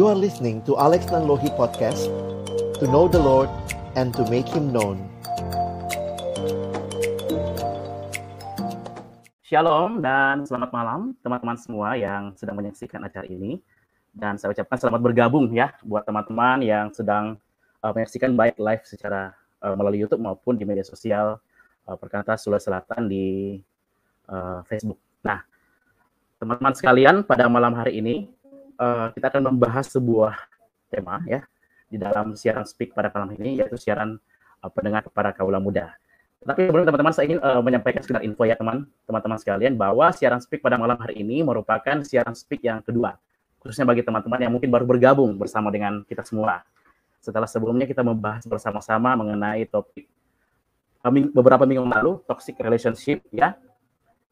[0.00, 2.08] You are listening to Alex Nanlohi Podcast
[2.80, 3.52] To know the Lord
[4.00, 4.96] and to make Him known
[9.44, 13.60] Shalom dan selamat malam teman-teman semua yang sedang menyaksikan acara ini
[14.16, 17.36] dan saya ucapkan selamat bergabung ya buat teman-teman yang sedang
[17.84, 21.36] uh, menyaksikan baik live secara uh, melalui YouTube maupun di media sosial
[21.84, 23.60] uh, Perkata Sulawesi Selatan di
[24.32, 24.96] uh, Facebook.
[25.20, 25.44] Nah,
[26.40, 28.39] teman-teman sekalian, pada malam hari ini
[28.80, 30.34] uh, kita akan membahas sebuah
[30.88, 31.44] tema ya
[31.92, 34.16] di dalam siaran Speak pada malam ini yaitu siaran
[34.64, 35.92] uh, pendengar kepada kaula muda.
[36.40, 40.40] Tapi sebelum teman-teman saya ingin uh, menyampaikan sekedar info ya teman teman-teman sekalian bahwa siaran
[40.40, 43.20] Speak pada malam hari ini merupakan siaran Speak yang kedua
[43.60, 46.64] khususnya bagi teman-teman yang mungkin baru bergabung bersama dengan kita semua.
[47.20, 50.08] Setelah sebelumnya kita membahas bersama-sama mengenai topik
[51.36, 53.52] beberapa minggu lalu toxic relationship ya.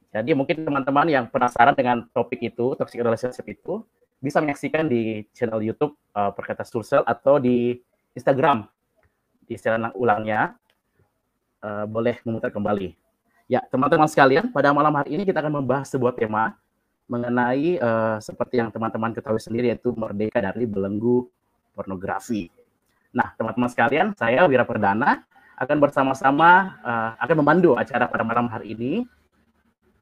[0.09, 3.85] Jadi mungkin teman-teman yang penasaran dengan topik itu, toxic relationship itu,
[4.19, 7.79] bisa menyaksikan di channel YouTube uh, Perkata Sulsel atau di
[8.19, 8.66] Instagram
[9.47, 10.59] di siaran ulangnya
[11.63, 12.93] uh, boleh memutar kembali.
[13.49, 16.52] Ya, teman-teman sekalian, pada malam hari ini kita akan membahas sebuah tema
[17.09, 21.24] mengenai uh, seperti yang teman-teman ketahui sendiri yaitu merdeka dari belenggu
[21.73, 22.52] pornografi.
[23.09, 25.24] Nah, teman-teman sekalian, saya Wira Perdana
[25.57, 28.93] akan bersama-sama uh, akan memandu acara pada malam hari ini.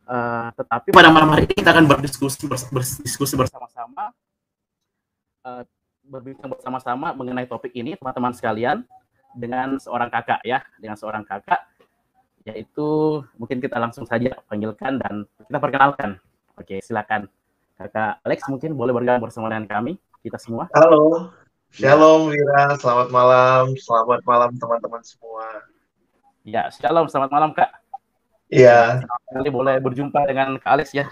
[0.06, 4.14] Uh, tetapi pada malam hari ini kita akan berdiskusi berdiskusi bersama-sama
[5.42, 5.66] uh,
[6.06, 8.86] berbincang bersama-sama mengenai topik ini, teman-teman sekalian
[9.34, 11.58] dengan seorang kakak ya, dengan seorang kakak
[12.46, 16.22] yaitu mungkin kita langsung saja panggilkan dan kita perkenalkan.
[16.54, 17.26] Oke, silakan.
[17.74, 20.70] Kakak Alex mungkin boleh bergabung bersama dengan kami, kita semua.
[20.72, 21.34] Halo,
[21.76, 25.44] Shalom Wira, selamat malam, selamat malam teman-teman semua.
[26.46, 27.68] Ya, shalom, selamat malam Kak.
[28.50, 29.02] Iya.
[29.30, 31.10] Kali boleh berjumpa dengan Kak Alex ya,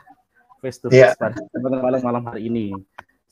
[0.62, 1.18] face to face ya.
[1.18, 1.38] pada
[1.82, 2.74] malam malam hari ini.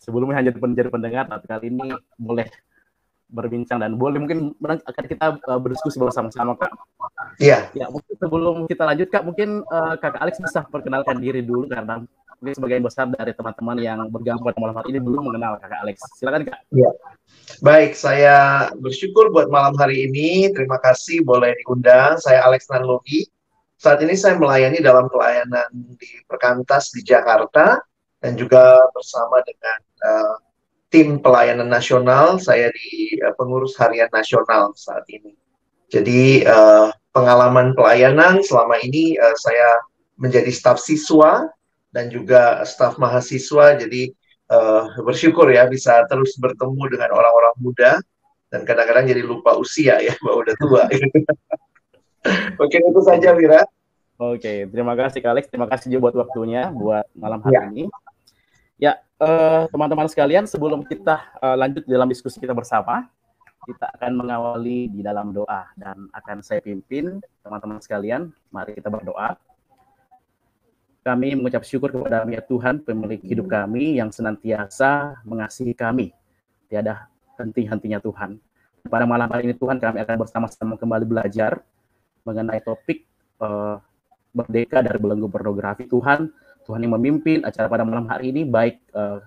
[0.02, 2.50] Sebelumnya hanya menjadi pendengar, tapi kali ini boleh
[3.32, 6.68] berbincang dan boleh mungkin akan kita uh, berdiskusi bersama-sama kak.
[7.40, 7.72] Iya.
[7.72, 12.04] Ya mungkin sebelum kita lanjut kak, mungkin uh, kakak Alex bisa perkenalkan diri dulu karena
[12.42, 15.96] mungkin sebagian besar dari teman-teman yang bergabung pada malam hari ini belum mengenal kakak Alex.
[16.20, 16.60] Silakan kak.
[16.74, 16.90] Iya.
[17.64, 20.52] Baik, saya bersyukur buat malam hari ini.
[20.52, 22.20] Terima kasih boleh diundang.
[22.20, 23.24] Saya Alex Nanlogi.
[23.82, 25.66] Saat ini saya melayani dalam pelayanan
[25.98, 27.82] di Perkantas di Jakarta
[28.22, 30.36] dan juga bersama dengan uh,
[30.86, 35.34] tim pelayanan nasional, saya di uh, pengurus harian nasional saat ini.
[35.90, 39.82] Jadi uh, pengalaman pelayanan selama ini uh, saya
[40.14, 41.50] menjadi staf siswa
[41.90, 43.82] dan juga staf mahasiswa.
[43.82, 44.14] Jadi
[44.46, 47.98] uh, bersyukur ya bisa terus bertemu dengan orang-orang muda
[48.54, 50.86] dan kadang-kadang jadi lupa usia ya bahwa udah tua.
[52.62, 53.66] Oke itu saja Wira.
[54.20, 55.50] Oke, terima kasih Alex.
[55.50, 57.62] Terima kasih juga buat waktunya buat malam hari ya.
[57.74, 57.84] ini.
[58.78, 63.06] Ya, teman teman-teman sekalian, sebelum kita uh, lanjut dalam diskusi kita bersama,
[63.62, 68.30] kita akan mengawali di dalam doa dan akan saya pimpin teman-teman sekalian.
[68.50, 69.38] Mari kita berdoa.
[71.02, 76.14] Kami mengucap syukur kepada ya Tuhan, pemilik hidup kami yang senantiasa mengasihi kami.
[76.70, 78.38] Tiada henti-hentinya Tuhan.
[78.86, 81.62] Pada malam hari ini Tuhan kami akan bersama-sama kembali belajar
[82.22, 83.04] mengenai topik
[83.42, 83.78] uh,
[84.32, 86.30] merdeka dari belenggu pornografi Tuhan
[86.62, 89.20] Tuhan yang memimpin acara pada malam hari ini baik uh,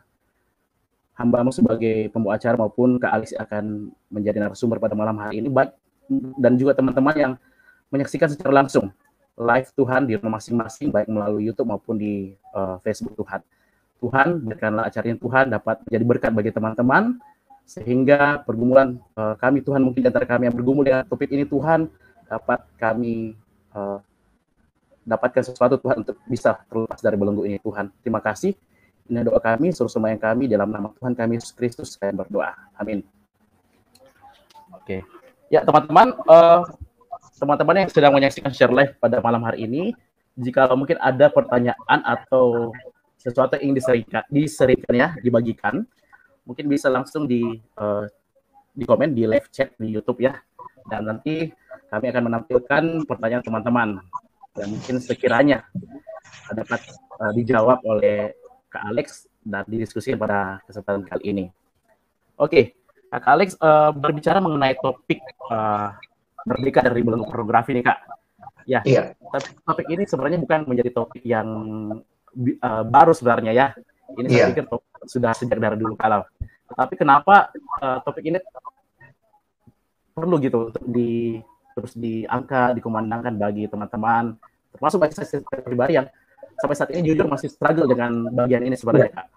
[1.16, 5.72] hambamu sebagai pembawa acara maupun Kak Alis akan menjadi narasumber pada malam hari ini baik
[6.38, 7.34] dan juga teman-teman yang
[7.89, 8.91] menyaksikan secara langsung
[9.35, 13.44] live Tuhan di rumah masing-masing baik melalui YouTube maupun di uh, Facebook Tuhan.
[14.00, 17.03] Tuhan berikanlah acara ini Tuhan dapat menjadi berkat bagi teman-teman
[17.66, 21.89] sehingga pergumulan uh, kami Tuhan mungkin antara kami yang bergumul dengan topik ini Tuhan
[22.25, 23.37] dapat kami
[23.73, 24.01] uh,
[25.05, 27.93] dapatkan sesuatu Tuhan untuk bisa terlepas dari belenggu ini Tuhan.
[28.01, 28.57] Terima kasih.
[29.05, 32.57] Ini doa kami, seluruh semua yang kami dalam nama Tuhan kami Yesus Kristus kami berdoa.
[32.73, 33.05] Amin.
[34.73, 35.05] Oke.
[35.53, 36.65] Ya, teman-teman, uh,
[37.37, 39.93] teman-teman yang sedang menyaksikan share live pada malam hari ini,
[40.33, 42.73] jika mungkin ada pertanyaan atau
[43.21, 45.85] sesuatu yang diseringkan, diseringkan ya, dibagikan,
[46.49, 48.09] mungkin bisa langsung di uh,
[48.73, 50.33] di komen di live chat di YouTube ya.
[50.89, 51.49] Dan nanti
[51.95, 53.89] kami akan menampilkan pertanyaan teman-teman
[54.59, 55.63] yang mungkin sekiranya
[56.51, 56.83] dapat
[57.23, 58.35] uh, dijawab oleh
[58.67, 61.45] Kak Alex dan didiskusikan pada kesempatan kali ini.
[62.35, 62.75] Oke,
[63.07, 65.95] Kak Alex uh, berbicara mengenai topik uh,
[66.43, 67.99] merdeka dari belenggu pornografi nih Kak.
[68.65, 69.13] Ya, iya.
[69.29, 71.47] tapi topik ini sebenarnya bukan menjadi topik yang
[72.59, 73.67] uh, baru sebenarnya ya.
[74.19, 74.47] Ini saya iya.
[74.51, 76.27] pikir topik sudah sejak dari dulu kalau.
[76.65, 78.41] Tapi kenapa uh, topik ini
[80.15, 81.37] perlu gitu untuk di
[81.75, 84.39] terus diangkat, dikumandangkan bagi teman-teman,
[84.72, 86.07] termasuk bagi saya pribadi yang
[86.55, 89.27] sampai saat ini jujur masih struggle dengan bagian ini sebenarnya, Kak.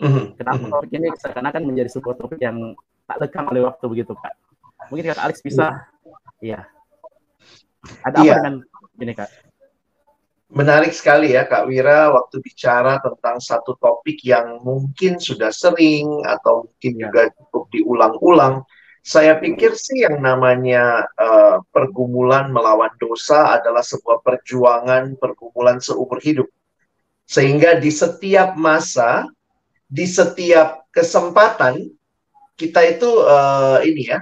[0.00, 0.26] Mm-hmm.
[0.40, 0.72] Kenapa mm-hmm.
[0.72, 2.72] topik ini seakan-akan menjadi sebuah topik yang
[3.04, 4.32] tak lekang oleh waktu begitu kak?
[4.88, 5.76] Mungkin kak Alex bisa,
[6.40, 6.64] iya.
[8.00, 8.34] Ada apa iya.
[8.40, 8.54] dengan
[8.96, 9.28] ini kak?
[10.50, 16.66] Menarik sekali ya Kak Wira waktu bicara tentang satu topik yang mungkin sudah sering atau
[16.66, 17.06] mungkin ya.
[17.06, 18.66] juga cukup diulang-ulang.
[19.00, 26.48] Saya pikir sih yang namanya uh, pergumulan melawan dosa adalah sebuah perjuangan, pergumulan seumur hidup.
[27.24, 29.24] Sehingga di setiap masa,
[29.88, 31.88] di setiap kesempatan,
[32.60, 34.20] kita itu uh, ini ya,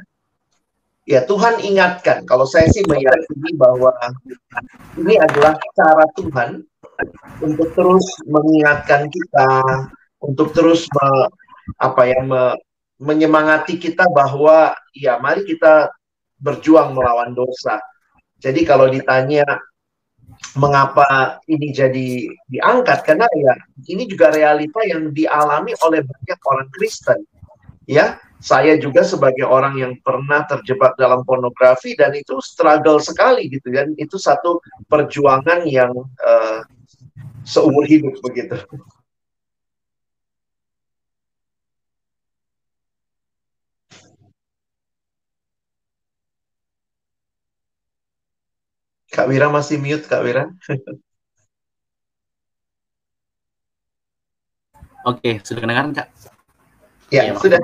[1.09, 2.23] ya Tuhan ingatkan.
[2.23, 3.91] Kalau saya sih meyakini bahwa
[4.95, 6.63] ini adalah cara Tuhan
[7.43, 9.51] untuk terus mengingatkan kita,
[10.23, 11.09] untuk terus me,
[11.83, 12.55] apa ya me,
[12.99, 15.91] menyemangati kita bahwa ya mari kita
[16.39, 17.79] berjuang melawan dosa.
[18.39, 19.47] Jadi kalau ditanya
[20.55, 23.55] mengapa ini jadi diangkat karena ya
[23.91, 27.19] ini juga realita yang dialami oleh banyak orang Kristen.
[27.89, 33.75] Ya, saya juga sebagai orang yang pernah terjebak dalam pornografi dan itu struggle sekali gitu
[33.75, 35.91] kan itu satu perjuangan yang
[36.23, 36.61] uh,
[37.43, 38.61] seumur hidup begitu
[49.19, 50.55] Kak Wira masih mute Kak Wira
[55.03, 56.06] Oke, sudah kedengaran Kak?
[57.09, 57.56] Ya, ya sudah.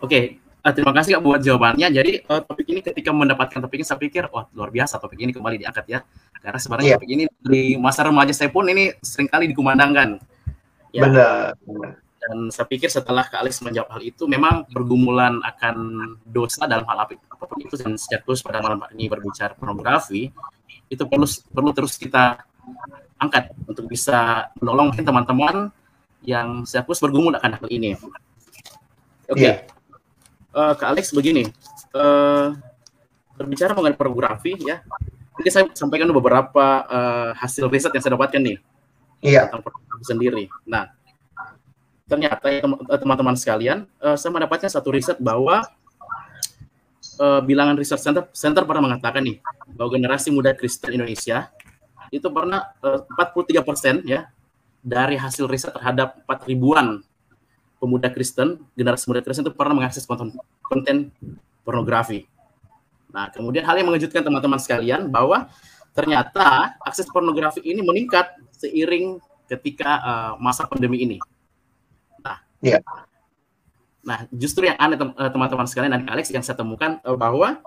[0.00, 1.92] Oke, uh, terima kasih Kak buat jawabannya.
[1.92, 5.36] Jadi uh, topik ini ketika mendapatkan topik ini saya pikir wah luar biasa topik ini
[5.36, 6.00] kembali diangkat ya.
[6.40, 6.96] Karena sebenarnya yeah.
[6.96, 10.16] topik ini di masa remaja saya pun ini sering kali dikumandangkan.
[10.90, 11.04] Ya.
[11.04, 11.60] Benar.
[12.16, 15.76] Dan saya pikir setelah Kak Alex menjawab hal itu, memang pergumulan akan
[16.24, 20.30] dosa dalam hal apa pun itu dan sejak terus pada malam ini berbicara pornografi,
[20.88, 22.42] itu perlu perlu terus kita
[23.16, 25.72] angkat untuk bisa menolong teman-teman
[26.26, 27.96] yang sejak terus bergumul akan hal ini.
[27.96, 28.12] Oke.
[29.30, 29.40] Okay.
[29.40, 29.48] Iya.
[29.48, 29.76] Yeah
[30.56, 31.44] uh, ke Alex begini,
[31.92, 32.56] uh,
[33.36, 34.80] berbicara mengenai pornografi ya,
[35.36, 38.58] mungkin saya sampaikan beberapa uh, hasil riset yang saya dapatkan nih
[39.20, 39.44] iya.
[39.46, 40.44] tentang pornografi sendiri.
[40.64, 40.88] Nah,
[42.08, 42.64] ternyata ya,
[42.96, 45.60] teman-teman sekalian, uh, saya mendapatkan satu riset bahwa
[47.18, 49.40] uh, bilangan riset center center pernah mengatakan nih
[49.76, 51.50] bahwa generasi muda Kristen Indonesia
[52.14, 54.30] itu pernah uh, 43 persen ya
[54.86, 57.02] dari hasil riset terhadap 4 ribuan
[57.76, 60.32] pemuda Kristen, generasi muda Kristen itu pernah mengakses konten,
[60.64, 61.12] konten
[61.66, 62.24] pornografi.
[63.12, 65.48] Nah, kemudian hal yang mengejutkan teman-teman sekalian bahwa
[65.92, 71.18] ternyata akses pornografi ini meningkat seiring ketika uh, masa pandemi ini.
[72.20, 72.82] Nah, yeah.
[74.06, 77.58] Nah justru yang aneh eh, teman-teman sekalian dan Alex yang saya temukan uh, bahwa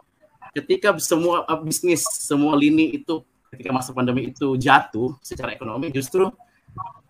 [0.55, 3.21] ketika semua uh, bisnis, semua lini itu
[3.51, 6.31] ketika masa pandemi itu jatuh secara ekonomi, justru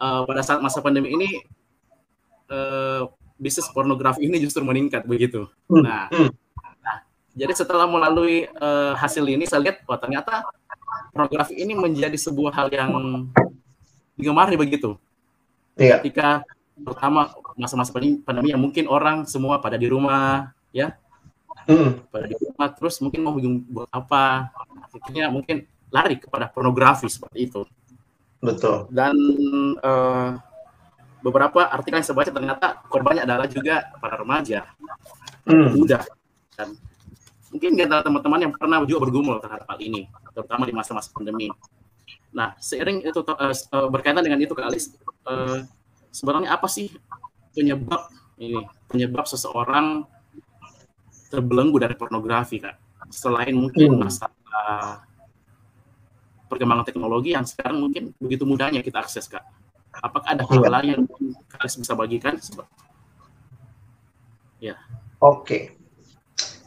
[0.01, 1.29] uh, pada saat masa pandemi ini
[2.49, 5.47] uh, bisnis pornografi ini justru meningkat begitu.
[5.69, 6.31] Hmm, nah, hmm.
[6.83, 6.97] nah
[7.37, 10.43] jadi setelah melalui uh, hasil ini saya lihat wah ternyata
[11.13, 12.91] pornografi ini menjadi sebuah hal yang
[14.19, 14.99] digemari begitu.
[15.79, 16.03] Iya.
[16.03, 16.43] Ketika
[16.83, 20.95] pertama masa-masa pandemi yang mungkin orang semua pada di rumah ya
[21.67, 22.09] hmm.
[22.09, 24.49] pada di rumah terus mungkin mau buat apa
[24.95, 27.61] akhirnya mungkin lari kepada pornografi seperti itu
[28.39, 29.13] betul dan
[29.83, 30.39] uh,
[31.19, 34.63] beberapa artikel yang saya baca ternyata korbannya adalah juga para remaja,
[35.47, 35.75] hmm.
[35.75, 35.99] muda.
[36.55, 36.75] Dan
[37.51, 41.51] mungkin antara teman-teman yang pernah juga bergumul terhadap hal ini, terutama di masa-masa pandemi.
[42.31, 44.95] Nah, seiring itu uh, berkaitan dengan itu, Kak Alis,
[45.27, 45.65] uh,
[46.13, 46.93] sebenarnya apa sih
[47.55, 50.05] penyebab ini, penyebab seseorang
[51.29, 52.75] terbelenggu dari pornografi, Kak?
[53.09, 54.01] Selain mungkin hmm.
[54.05, 55.03] masalah
[56.49, 59.45] perkembangan teknologi yang sekarang mungkin begitu mudahnya kita akses, Kak
[59.99, 61.03] Apakah ada hal lain yang
[61.51, 62.35] kalian bisa bagikan?
[64.63, 64.79] Ya.
[65.19, 65.75] Oke.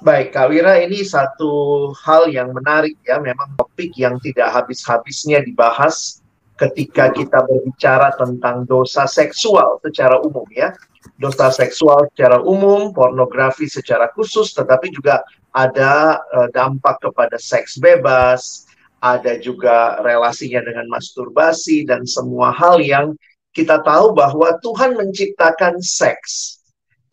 [0.02, 3.22] Baik, Kak Wira, ini satu hal yang menarik ya.
[3.22, 6.20] Memang topik yang tidak habis-habisnya dibahas
[6.62, 10.70] ketika kita berbicara tentang dosa seksual secara umum ya.
[11.18, 18.70] Dosa seksual secara umum, pornografi secara khusus, tetapi juga ada uh, dampak kepada seks bebas,
[19.02, 23.18] ada juga relasinya dengan masturbasi dan semua hal yang
[23.50, 26.62] kita tahu bahwa Tuhan menciptakan seks.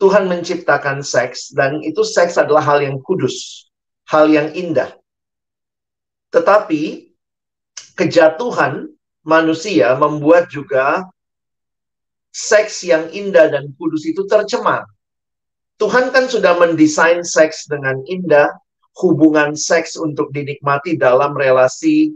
[0.00, 3.68] Tuhan menciptakan seks dan itu seks adalah hal yang kudus,
[4.08, 4.96] hal yang indah.
[6.32, 7.12] Tetapi
[7.98, 8.88] kejatuhan
[9.30, 11.06] manusia membuat juga
[12.34, 14.82] seks yang indah dan kudus itu tercemar.
[15.78, 18.50] Tuhan kan sudah mendesain seks dengan indah,
[18.98, 22.10] hubungan seks untuk dinikmati dalam relasi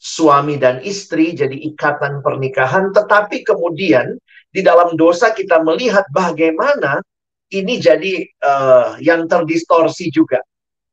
[0.00, 4.16] suami dan istri jadi ikatan pernikahan tetapi kemudian
[4.48, 7.04] di dalam dosa kita melihat bagaimana
[7.50, 10.40] ini jadi uh, yang terdistorsi juga.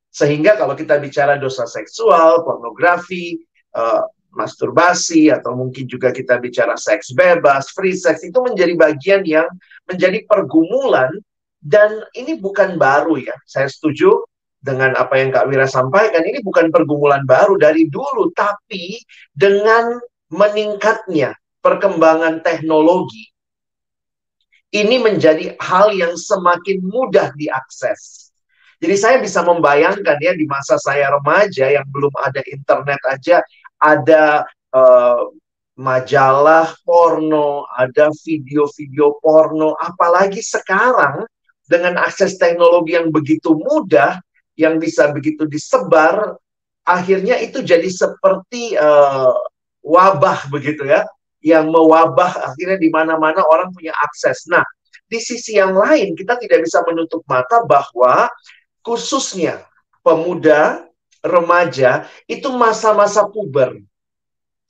[0.09, 3.37] Sehingga kalau kita bicara dosa seksual, pornografi,
[3.77, 4.01] uh,
[4.37, 9.49] masturbasi, atau mungkin juga kita bicara seks bebas, free sex, itu menjadi bagian yang
[9.89, 11.09] menjadi pergumulan
[11.57, 13.33] dan ini bukan baru ya.
[13.49, 14.23] Saya setuju
[14.61, 19.01] dengan apa yang Kak Wira sampaikan, ini bukan pergumulan baru dari dulu, tapi
[19.33, 19.97] dengan
[20.29, 23.31] meningkatnya perkembangan teknologi,
[24.75, 28.27] ini menjadi hal yang semakin mudah diakses.
[28.77, 33.41] Jadi saya bisa membayangkan ya di masa saya remaja yang belum ada internet aja
[33.77, 35.21] ada uh,
[35.77, 41.25] majalah porno, ada video-video porno, apalagi sekarang
[41.67, 44.17] dengan akses teknologi yang begitu mudah
[44.57, 46.33] yang bisa begitu disebar
[46.87, 49.35] akhirnya itu jadi seperti uh,
[49.83, 51.03] wabah begitu ya
[51.43, 54.49] yang mewabah akhirnya di mana-mana orang punya akses.
[54.49, 54.65] Nah,
[55.05, 58.31] di sisi yang lain kita tidak bisa menutup mata bahwa
[58.81, 59.67] khususnya
[60.01, 60.86] pemuda,
[61.27, 63.77] remaja itu masa-masa puber.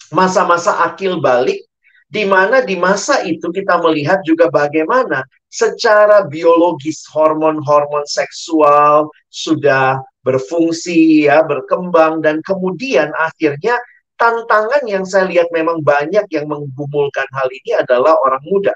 [0.09, 1.61] Masa-masa akil balik
[2.07, 11.27] di mana di masa itu kita melihat juga bagaimana secara biologis hormon-hormon seksual sudah berfungsi
[11.27, 13.75] ya berkembang dan kemudian akhirnya
[14.19, 18.73] tantangan yang saya lihat memang banyak yang menggumulkan hal ini adalah orang muda.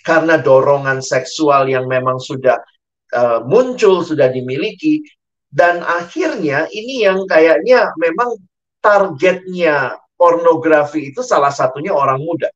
[0.00, 2.56] Karena dorongan seksual yang memang sudah
[3.12, 5.04] uh, muncul, sudah dimiliki.
[5.50, 8.38] Dan akhirnya ini yang kayaknya memang
[8.78, 12.46] targetnya pornografi itu salah satunya orang muda.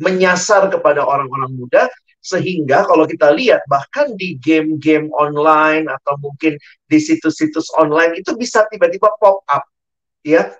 [0.00, 1.84] Menyasar kepada orang-orang muda
[2.20, 6.56] sehingga kalau kita lihat bahkan di game-game online atau mungkin
[6.88, 9.64] di situs-situs online itu bisa tiba-tiba pop up
[10.20, 10.52] ya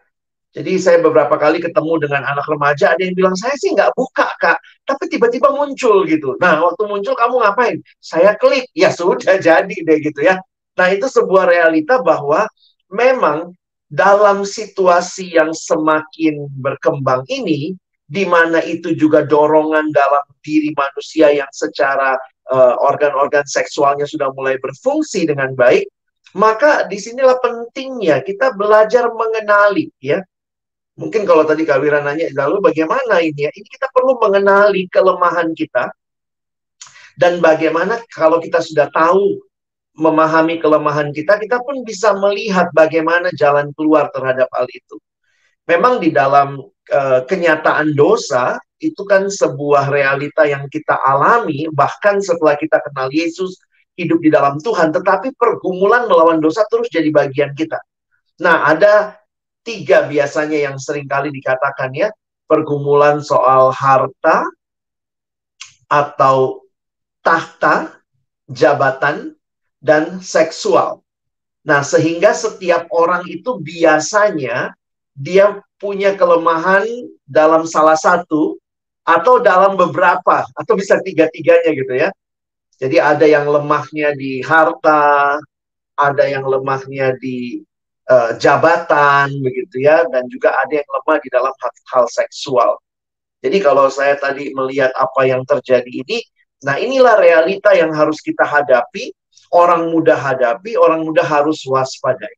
[0.50, 4.34] jadi saya beberapa kali ketemu dengan anak remaja, ada yang bilang, saya sih nggak buka,
[4.42, 4.58] Kak.
[4.82, 6.34] Tapi tiba-tiba muncul gitu.
[6.42, 7.78] Nah, waktu muncul kamu ngapain?
[8.02, 10.42] Saya klik, ya sudah jadi deh gitu ya.
[10.78, 12.46] Nah, itu sebuah realita bahwa
[12.90, 13.54] memang
[13.90, 17.74] dalam situasi yang semakin berkembang ini,
[18.10, 22.18] di mana itu juga dorongan dalam diri manusia yang secara
[22.50, 25.86] uh, organ-organ seksualnya sudah mulai berfungsi dengan baik,
[26.34, 30.22] maka di sinilah pentingnya kita belajar mengenali ya
[31.00, 33.50] Mungkin kalau tadi Kak Wira nanya, lalu bagaimana ini ya?
[33.56, 35.88] Ini kita perlu mengenali kelemahan kita.
[37.16, 39.40] Dan bagaimana kalau kita sudah tahu
[40.00, 44.96] memahami kelemahan kita, kita pun bisa melihat bagaimana jalan keluar terhadap hal itu.
[45.68, 46.56] Memang di dalam
[46.88, 53.60] uh, kenyataan dosa, itu kan sebuah realita yang kita alami, bahkan setelah kita kenal Yesus,
[54.00, 57.76] hidup di dalam Tuhan, tetapi pergumulan melawan dosa terus jadi bagian kita.
[58.40, 59.20] Nah, ada
[59.60, 62.08] tiga biasanya yang sering kali dikatakan ya,
[62.48, 64.48] pergumulan soal harta
[65.92, 66.64] atau
[67.20, 68.00] tahta,
[68.48, 69.36] jabatan,
[69.80, 71.00] dan seksual.
[71.64, 74.72] Nah, sehingga setiap orang itu biasanya
[75.12, 76.86] dia punya kelemahan
[77.28, 78.56] dalam salah satu
[79.04, 82.08] atau dalam beberapa atau bisa tiga-tiganya gitu ya.
[82.80, 85.36] Jadi ada yang lemahnya di harta,
[86.00, 87.60] ada yang lemahnya di
[88.08, 92.80] uh, jabatan begitu ya dan juga ada yang lemah di dalam hal, hal seksual.
[93.40, 96.24] Jadi kalau saya tadi melihat apa yang terjadi ini,
[96.64, 99.12] nah inilah realita yang harus kita hadapi,
[99.50, 102.34] orang muda hadapi, orang muda harus waspadai.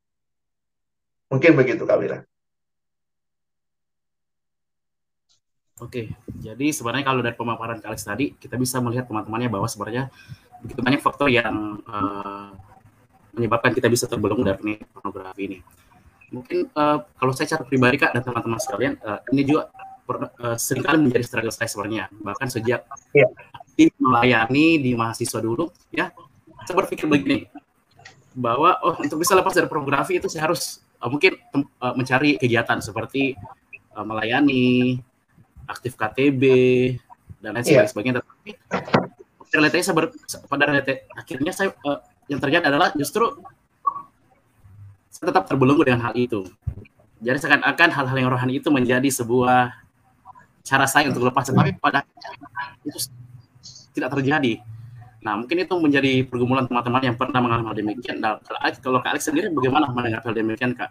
[1.33, 2.19] Mungkin begitu Kak Wira.
[5.81, 10.14] Oke, jadi sebenarnya kalau dari pemaparan Alex tadi, kita bisa melihat teman-temannya bahwa sebenarnya
[10.62, 12.54] begitu banyak faktor yang uh,
[13.35, 15.59] menyebabkan kita bisa terbelenggu dari pornografi ini.
[16.31, 19.75] Mungkin uh, kalau saya cara pribadi kak dan teman-teman sekalian, uh, ini juga
[20.07, 22.04] uh, sering kali menjadi struggle saya sebenarnya.
[22.14, 23.90] Bahkan sejak yeah.
[23.99, 26.14] melayani di mahasiswa dulu, ya
[26.66, 27.49] saya berpikir begini
[28.33, 31.37] bahwa oh untuk bisa lepas dari pornografi itu saya harus uh, mungkin
[31.83, 33.37] uh, mencari kegiatan seperti
[33.92, 35.02] uh, melayani,
[35.69, 36.42] aktif KTB
[37.45, 37.85] dan lain yeah.
[37.85, 38.25] sebagainya.
[38.25, 38.57] Tapi
[39.52, 40.07] realitanya saya ber,
[40.49, 40.64] pada
[41.19, 42.00] akhirnya saya uh,
[42.31, 43.28] yang terjadi adalah justru
[45.12, 46.49] saya tetap terbelenggu dengan hal itu.
[47.23, 49.71] Jadi seakan-akan hal-hal yang rohani itu menjadi sebuah
[50.66, 52.02] cara saya untuk lepas, tapi pada
[52.83, 52.99] itu
[53.95, 54.59] tidak terjadi.
[55.23, 58.19] Nah, mungkin itu menjadi pergumulan teman-teman yang pernah mengalami hal demikian.
[58.19, 58.43] Nah,
[58.83, 60.91] kalau Kak Alex sendiri bagaimana mendengar hal demikian, Kak?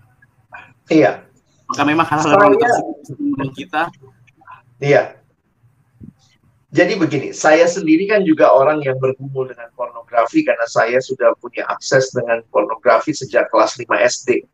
[0.88, 1.28] Iya.
[1.68, 3.92] Maka memang hal-hal yang kita.
[4.80, 5.20] Iya.
[6.72, 11.68] Jadi begini, saya sendiri kan juga orang yang bergumul dengan pornografi karena saya sudah punya
[11.68, 14.48] akses dengan pornografi sejak kelas 5 SD.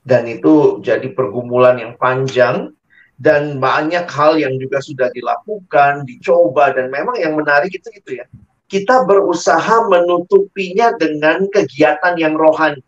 [0.00, 2.72] Dan itu jadi pergumulan yang panjang
[3.20, 8.24] dan banyak hal yang juga sudah dilakukan, dicoba dan memang yang menarik itu itu ya.
[8.70, 12.80] Kita berusaha menutupinya dengan kegiatan yang rohani.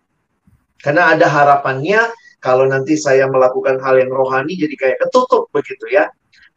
[0.79, 6.07] Karena ada harapannya kalau nanti saya melakukan hal yang rohani jadi kayak ketutup begitu ya.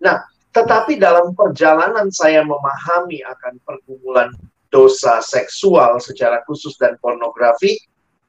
[0.01, 0.21] Nah,
[0.53, 4.29] tetapi dalam perjalanan saya memahami akan pergumulan
[4.69, 7.81] dosa seksual secara khusus dan pornografi,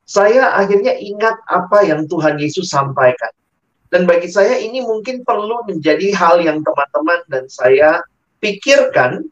[0.08, 3.32] saya akhirnya ingat apa yang Tuhan Yesus sampaikan
[3.90, 8.02] dan bagi saya ini mungkin perlu menjadi hal yang teman-teman dan saya
[8.42, 9.30] pikirkan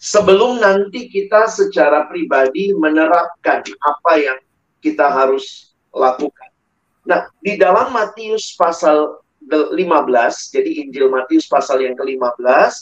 [0.00, 4.38] sebelum nanti kita secara pribadi menerapkan apa yang
[4.80, 6.48] kita harus lakukan.
[7.04, 9.76] Nah, di dalam Matius pasal 15,
[10.52, 12.72] jadi Injil Matius pasal yang ke-15,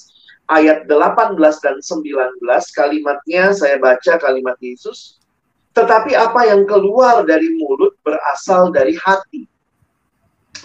[0.46, 2.38] ayat 18 dan 19,
[2.70, 5.18] kalimatnya saya baca kalimat Yesus,
[5.74, 9.46] tetapi apa yang keluar dari mulut berasal dari hati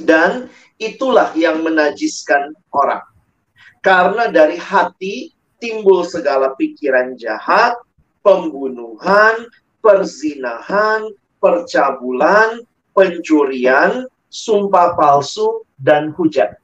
[0.01, 0.50] dan
[0.81, 3.05] itulah yang menajiskan orang.
[3.83, 7.79] Karena dari hati timbul segala pikiran jahat,
[8.20, 9.48] pembunuhan,
[9.79, 11.08] perzinahan,
[11.39, 16.60] percabulan, pencurian, sumpah palsu, dan hujat.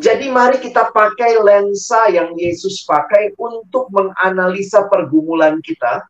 [0.00, 6.08] Jadi mari kita pakai lensa yang Yesus pakai untuk menganalisa pergumulan kita.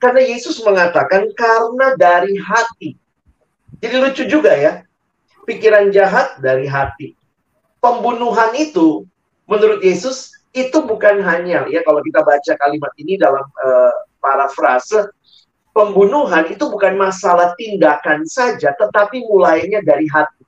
[0.00, 2.96] Karena Yesus mengatakan karena dari hati.
[3.84, 4.80] Jadi lucu juga ya
[5.44, 7.12] pikiran jahat dari hati.
[7.84, 9.04] Pembunuhan itu
[9.44, 15.12] menurut Yesus itu bukan hanya ya kalau kita baca kalimat ini dalam uh, parafrase
[15.76, 20.42] pembunuhan itu bukan masalah tindakan saja tetapi mulainya dari hati.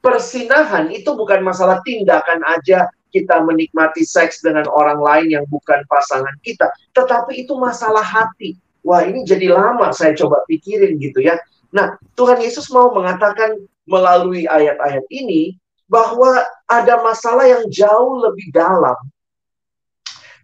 [0.00, 6.32] Persinahan itu bukan masalah tindakan aja kita menikmati seks dengan orang lain yang bukan pasangan
[6.40, 8.56] kita, tetapi itu masalah hati.
[8.80, 11.36] Wah, ini jadi lama saya coba pikirin gitu ya.
[11.68, 15.59] Nah, Tuhan Yesus mau mengatakan melalui ayat-ayat ini
[15.90, 18.94] bahwa ada masalah yang jauh lebih dalam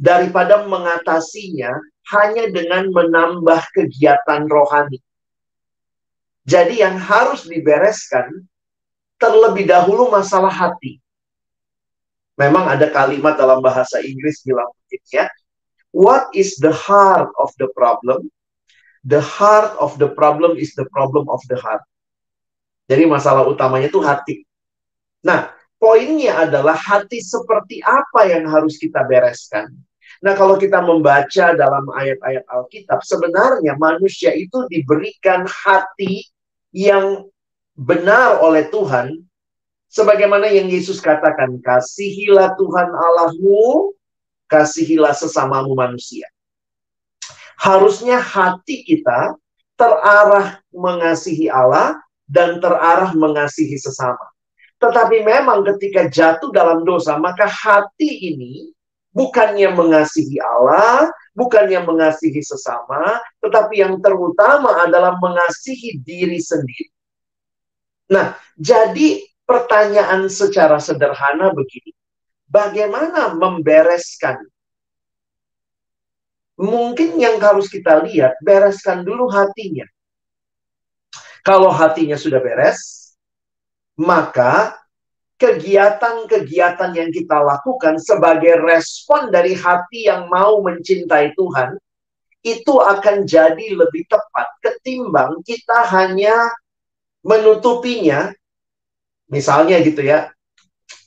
[0.02, 1.70] daripada mengatasinya
[2.10, 4.98] hanya dengan menambah kegiatan rohani.
[6.46, 8.42] Jadi yang harus dibereskan
[9.22, 10.98] terlebih dahulu masalah hati.
[12.36, 15.26] Memang ada kalimat dalam bahasa Inggris bilang begini ya.
[15.96, 18.28] What is the heart of the problem?
[19.06, 21.80] The heart of the problem is the problem of the heart.
[22.86, 24.46] Jadi masalah utamanya itu hati.
[25.26, 25.50] Nah,
[25.82, 29.74] poinnya adalah hati seperti apa yang harus kita bereskan.
[30.22, 36.22] Nah, kalau kita membaca dalam ayat-ayat Alkitab, sebenarnya manusia itu diberikan hati
[36.70, 37.26] yang
[37.74, 39.18] benar oleh Tuhan,
[39.90, 43.92] sebagaimana yang Yesus katakan, kasihilah Tuhan Allahmu,
[44.46, 46.30] kasihilah sesamamu manusia
[47.56, 49.34] harusnya hati kita
[49.76, 51.96] terarah mengasihi Allah
[52.28, 54.22] dan terarah mengasihi sesama.
[54.76, 58.76] Tetapi memang ketika jatuh dalam dosa, maka hati ini
[59.16, 66.92] bukannya mengasihi Allah, bukannya mengasihi sesama, tetapi yang terutama adalah mengasihi diri sendiri.
[68.12, 71.96] Nah, jadi pertanyaan secara sederhana begini.
[72.46, 74.38] Bagaimana membereskan
[76.56, 79.84] mungkin yang harus kita lihat, bereskan dulu hatinya.
[81.42, 83.05] Kalau hatinya sudah beres,
[83.96, 84.76] maka
[85.36, 91.76] kegiatan-kegiatan yang kita lakukan sebagai respon dari hati yang mau mencintai Tuhan,
[92.40, 96.36] itu akan jadi lebih tepat ketimbang kita hanya
[97.20, 98.32] menutupinya.
[99.26, 100.30] Misalnya gitu ya,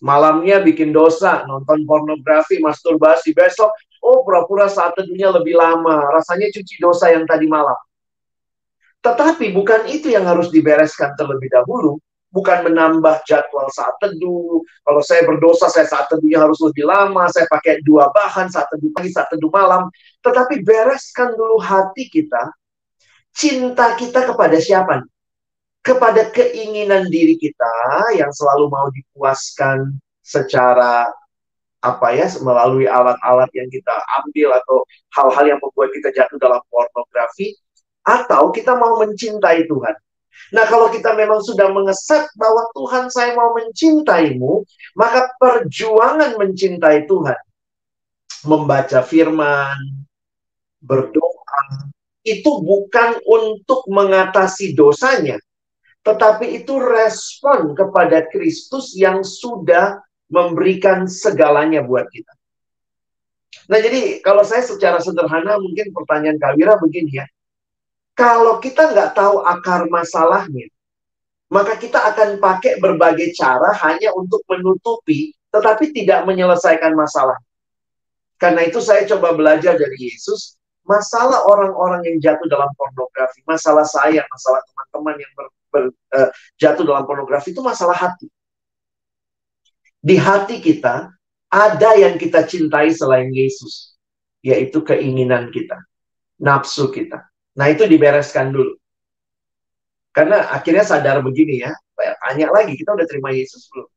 [0.03, 6.07] malamnya bikin dosa, nonton pornografi, masturbasi, besok Oh, pura-pura saat teduhnya lebih lama.
[6.15, 7.75] Rasanya cuci dosa yang tadi malam.
[8.99, 11.99] Tetapi bukan itu yang harus dibereskan terlebih dahulu.
[12.29, 14.61] Bukan menambah jadwal saat teduh.
[14.61, 17.25] Kalau saya berdosa, saya saat teduhnya harus lebih lama.
[17.33, 19.89] Saya pakai dua bahan, saat teduh pagi, saat teduh malam.
[20.21, 22.53] Tetapi bereskan dulu hati kita.
[23.33, 25.01] Cinta kita kepada siapa?
[25.81, 31.09] Kepada keinginan diri kita yang selalu mau dipuaskan secara
[31.79, 34.83] apa ya melalui alat-alat yang kita ambil atau
[35.15, 37.55] hal-hal yang membuat kita jatuh dalam pornografi
[38.03, 39.95] atau kita mau mencintai Tuhan.
[40.49, 44.65] Nah, kalau kita memang sudah mengeset bahwa Tuhan saya mau mencintaimu,
[44.97, 47.39] maka perjuangan mencintai Tuhan,
[48.49, 49.77] membaca firman,
[50.81, 51.91] berdoa,
[52.25, 55.37] itu bukan untuk mengatasi dosanya,
[56.01, 62.33] tetapi itu respon kepada Kristus yang sudah memberikan segalanya buat kita.
[63.69, 67.25] Nah, jadi kalau saya secara sederhana mungkin pertanyaan Kak Wira begini ya.
[68.19, 70.67] Kalau kita nggak tahu akar masalahnya,
[71.47, 77.39] maka kita akan pakai berbagai cara hanya untuk menutupi, tetapi tidak menyelesaikan masalah.
[78.35, 84.27] Karena itu saya coba belajar dari Yesus, masalah orang-orang yang jatuh dalam pornografi, masalah saya,
[84.27, 85.83] masalah teman-teman yang ber, ber,
[86.19, 86.29] uh,
[86.59, 88.27] jatuh dalam pornografi itu masalah hati.
[90.03, 91.07] Di hati kita
[91.47, 93.95] ada yang kita cintai selain Yesus,
[94.43, 95.79] yaitu keinginan kita,
[96.35, 97.28] nafsu kita.
[97.59, 98.79] Nah itu dibereskan dulu.
[100.15, 101.75] Karena akhirnya sadar begini ya,
[102.23, 103.89] tanya lagi, kita udah terima Yesus belum?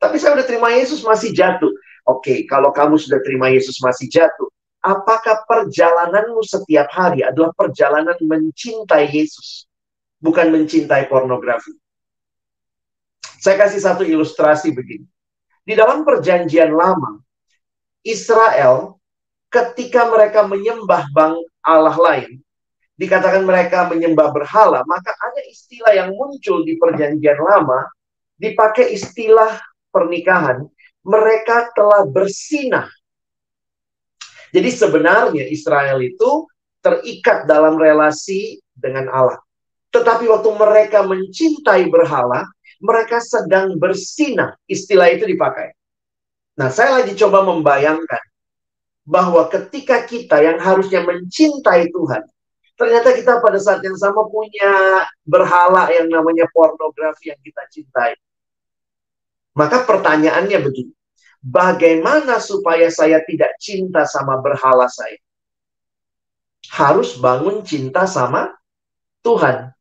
[0.00, 1.70] Tapi saya udah terima Yesus masih jatuh.
[2.08, 4.48] Oke, kalau kamu sudah terima Yesus masih jatuh,
[4.80, 9.68] apakah perjalananmu setiap hari adalah perjalanan mencintai Yesus,
[10.22, 11.76] bukan mencintai pornografi?
[13.42, 15.06] Saya kasih satu ilustrasi begini.
[15.66, 17.18] Di dalam perjanjian lama,
[18.06, 18.96] Israel
[19.50, 22.45] ketika mereka menyembah bang Allah lain,
[22.96, 27.84] dikatakan mereka menyembah berhala, maka ada istilah yang muncul di perjanjian lama,
[28.40, 29.60] dipakai istilah
[29.92, 30.64] pernikahan,
[31.04, 32.88] mereka telah bersinah.
[34.50, 36.48] Jadi sebenarnya Israel itu
[36.80, 39.40] terikat dalam relasi dengan Allah.
[39.92, 42.44] Tetapi waktu mereka mencintai berhala,
[42.80, 44.56] mereka sedang bersinah.
[44.68, 45.72] Istilah itu dipakai.
[46.56, 48.24] Nah, saya lagi coba membayangkan
[49.06, 52.24] bahwa ketika kita yang harusnya mencintai Tuhan,
[52.76, 58.12] ternyata kita pada saat yang sama punya berhala yang namanya pornografi yang kita cintai.
[59.56, 60.92] Maka pertanyaannya begini,
[61.40, 65.16] bagaimana supaya saya tidak cinta sama berhala saya?
[66.68, 68.52] Harus bangun cinta sama
[69.24, 69.72] Tuhan.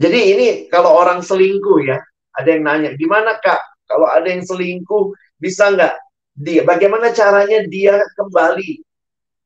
[0.00, 2.00] Jadi ini kalau orang selingkuh ya,
[2.32, 3.60] ada yang nanya, gimana kak?
[3.84, 5.94] Kalau ada yang selingkuh, bisa nggak
[6.36, 6.64] dia?
[6.64, 8.85] Bagaimana caranya dia kembali?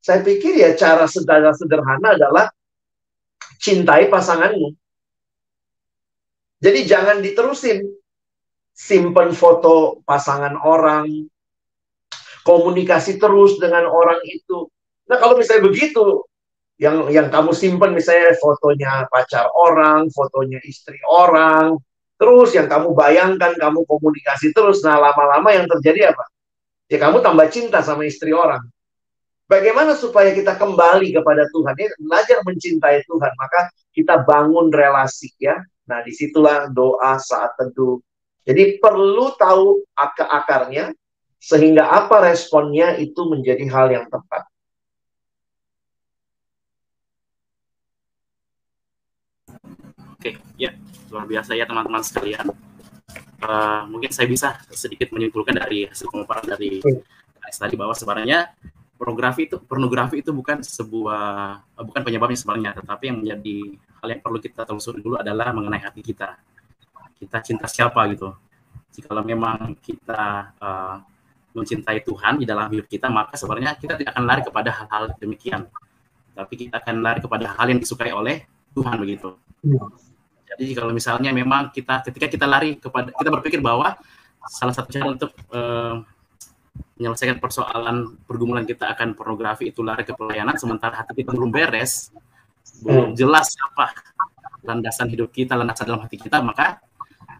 [0.00, 2.48] Saya pikir ya cara sederhana, adalah
[3.60, 4.72] cintai pasanganmu.
[6.60, 7.84] Jadi jangan diterusin.
[8.72, 11.04] Simpen foto pasangan orang.
[12.40, 14.64] Komunikasi terus dengan orang itu.
[15.04, 16.24] Nah kalau misalnya begitu,
[16.80, 21.76] yang yang kamu simpen misalnya fotonya pacar orang, fotonya istri orang,
[22.16, 26.24] terus yang kamu bayangkan kamu komunikasi terus, nah lama-lama yang terjadi apa?
[26.88, 28.64] Ya kamu tambah cinta sama istri orang.
[29.50, 31.74] Bagaimana supaya kita kembali kepada Tuhan?
[31.74, 35.58] Ya, belajar mencintai Tuhan, maka kita bangun relasi ya.
[35.90, 37.98] Nah di situlah doa saat teduh.
[38.46, 40.94] Jadi perlu tahu akar-akarnya
[41.42, 44.46] sehingga apa responnya itu menjadi hal yang tepat.
[50.14, 50.70] Oke, ya
[51.10, 52.46] luar biasa ya teman-teman sekalian.
[53.42, 56.78] Uh, mungkin saya bisa sedikit menyimpulkan dari hasil pemaparan dari
[57.42, 58.52] Alex tadi bahwa sebenarnya
[59.00, 61.24] pornografi itu pornografi itu bukan sebuah
[61.72, 63.56] uh, bukan penyebabnya sebenarnya, tetapi yang menjadi
[64.04, 66.36] hal yang perlu kita telusuri dulu adalah mengenai hati kita.
[67.16, 68.28] Kita cinta siapa gitu.
[68.92, 71.00] Jika memang kita uh,
[71.56, 75.64] mencintai Tuhan di dalam hidup kita, maka sebenarnya kita tidak akan lari kepada hal-hal demikian.
[76.36, 78.44] Tapi kita akan lari kepada hal yang disukai oleh
[78.76, 79.32] Tuhan begitu.
[79.64, 79.80] Iya.
[80.50, 83.96] Jadi kalau misalnya memang kita ketika kita lari kepada kita berpikir bahwa
[84.44, 86.04] salah satu cara untuk uh,
[87.00, 92.12] menyelesaikan persoalan pergumulan kita akan pornografi itu lari ke pelayanan sementara hati kita belum beres,
[92.84, 93.16] belum hmm.
[93.16, 93.96] jelas apa
[94.60, 96.76] landasan hidup kita, landasan dalam hati kita, maka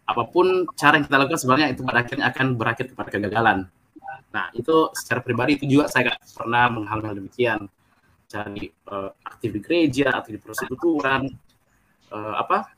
[0.09, 3.59] apa pun cara yang kita lakukan sebenarnya itu pada akhirnya akan berakhir kepada kegagalan.
[4.33, 7.61] Nah, itu secara pribadi itu juga saya gak pernah mengalami hal demikian.
[8.31, 11.29] Cari uh, aktif di gereja, aktif di persekutuan,
[12.17, 12.73] uh, apa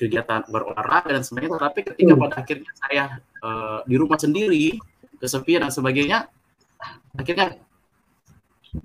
[0.00, 2.22] kegiatan berolahraga dan sebagainya tapi ketika hmm.
[2.24, 3.04] pada akhirnya saya
[3.44, 4.80] uh, di rumah sendiri
[5.18, 6.30] kesepian dan sebagainya
[7.18, 7.58] akhirnya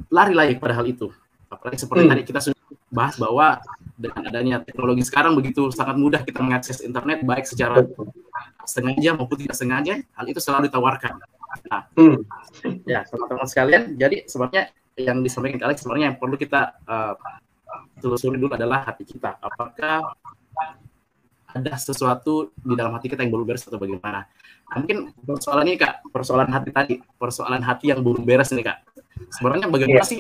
[0.10, 1.10] lari lagi pada hal itu
[1.50, 2.12] apalagi seperti hmm.
[2.12, 2.60] tadi kita sudah
[2.94, 3.62] bahas bahwa
[3.94, 7.86] dengan adanya teknologi sekarang begitu sangat mudah kita mengakses internet baik secara
[8.66, 11.22] sengaja maupun tidak sengaja hal itu selalu ditawarkan
[11.70, 12.26] nah hmm.
[12.90, 17.14] ya teman-teman sekalian jadi sebabnya yang disampaikan Alex sebenarnya yang perlu kita uh,
[18.02, 20.14] telusuri dulu adalah hati kita apakah
[21.54, 24.26] ada sesuatu di dalam hati kita yang belum beres atau bagaimana.
[24.74, 28.82] Nah, mungkin persoalan ini kak, persoalan hati tadi, persoalan hati yang belum beres ini kak.
[29.38, 30.10] Sebenarnya bagaimana yeah.
[30.10, 30.20] sih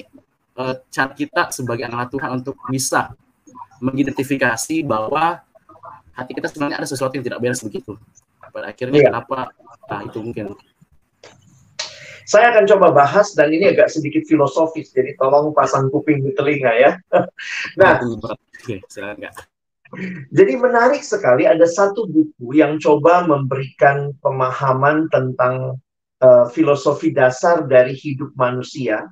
[0.62, 3.17] uh, cara kita sebagai anak Tuhan untuk bisa
[3.82, 5.41] mengidentifikasi bahwa
[6.13, 7.98] hati kita sebenarnya ada sesuatu yang tidak beres begitu.
[8.54, 9.10] Pada akhirnya yeah.
[9.10, 9.50] kenapa?
[9.89, 10.54] Nah itu mungkin.
[12.24, 16.72] Saya akan coba bahas dan ini agak sedikit filosofis, jadi tolong pasang kuping di telinga
[16.72, 16.91] ya.
[17.80, 19.53] nah, Oke, silakan kak.
[20.34, 25.78] Jadi menarik sekali ada satu buku yang coba memberikan pemahaman tentang
[26.22, 29.06] uh, filosofi dasar dari hidup manusia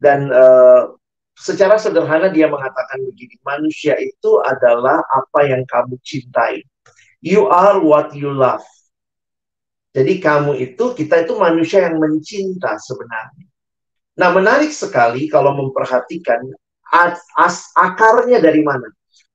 [0.00, 0.96] dan uh,
[1.36, 6.64] secara sederhana dia mengatakan begini, manusia itu adalah apa yang kamu cintai.
[7.20, 8.64] You are what you love.
[9.92, 13.46] Jadi kamu itu, kita itu manusia yang mencinta sebenarnya.
[14.16, 16.40] Nah menarik sekali kalau memperhatikan
[16.92, 18.86] as, as, akarnya dari mana?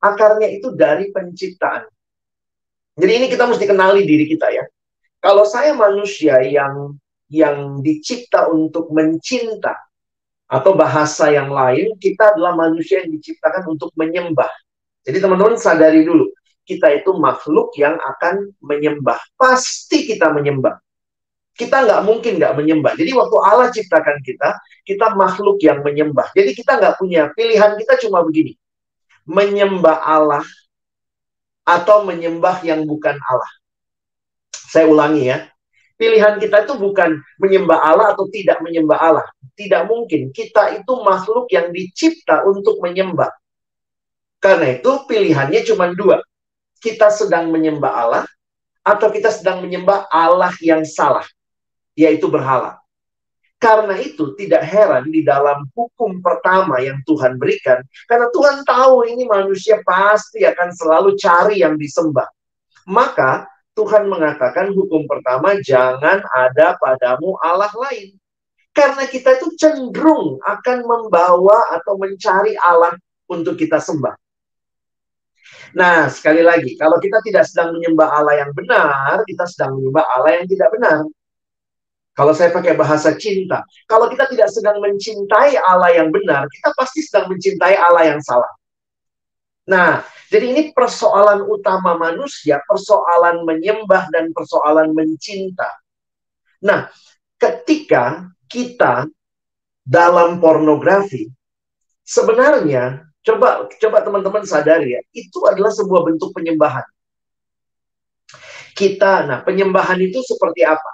[0.02, 1.88] Akarnya itu dari penciptaan.
[2.96, 4.64] Jadi ini kita mesti kenali diri kita ya.
[5.20, 6.96] Kalau saya manusia yang
[7.28, 9.74] yang dicipta untuk mencinta
[10.46, 14.48] atau bahasa yang lain, kita adalah manusia yang diciptakan untuk menyembah.
[15.02, 16.30] Jadi teman-teman sadari dulu,
[16.70, 19.18] kita itu makhluk yang akan menyembah.
[19.38, 20.78] Pasti kita menyembah.
[21.56, 22.94] Kita nggak mungkin nggak menyembah.
[23.00, 26.30] Jadi waktu Allah ciptakan kita, kita makhluk yang menyembah.
[26.36, 28.54] Jadi kita nggak punya pilihan kita cuma begini.
[29.26, 30.46] Menyembah Allah
[31.66, 33.52] atau menyembah yang bukan Allah.
[34.54, 35.50] Saya ulangi ya.
[35.96, 39.26] Pilihan kita itu bukan menyembah Allah atau tidak menyembah Allah.
[39.56, 40.30] Tidak mungkin.
[40.36, 43.32] Kita itu makhluk yang dicipta untuk menyembah.
[44.44, 46.22] Karena itu pilihannya cuma dua
[46.86, 48.24] kita sedang menyembah Allah
[48.86, 51.26] atau kita sedang menyembah Allah yang salah,
[51.98, 52.78] yaitu berhala.
[53.66, 59.26] Karena itu tidak heran di dalam hukum pertama yang Tuhan berikan, karena Tuhan tahu ini
[59.26, 62.30] manusia pasti akan selalu cari yang disembah.
[62.86, 68.14] Maka Tuhan mengatakan hukum pertama, jangan ada padamu Allah lain.
[68.70, 72.94] Karena kita itu cenderung akan membawa atau mencari Allah
[73.26, 74.14] untuk kita sembah.
[75.74, 80.38] Nah, sekali lagi, kalau kita tidak sedang menyembah Allah yang benar, kita sedang menyembah Allah
[80.38, 81.02] yang tidak benar.
[82.16, 87.04] Kalau saya pakai bahasa cinta, kalau kita tidak sedang mencintai Allah yang benar, kita pasti
[87.04, 88.50] sedang mencintai Allah yang salah.
[89.68, 90.00] Nah,
[90.32, 95.68] jadi ini persoalan utama manusia, persoalan menyembah dan persoalan mencinta.
[96.64, 96.88] Nah,
[97.36, 99.12] ketika kita
[99.84, 101.28] dalam pornografi,
[102.08, 106.86] sebenarnya Coba coba teman-teman sadari ya, itu adalah sebuah bentuk penyembahan.
[108.78, 110.92] Kita, nah penyembahan itu seperti apa?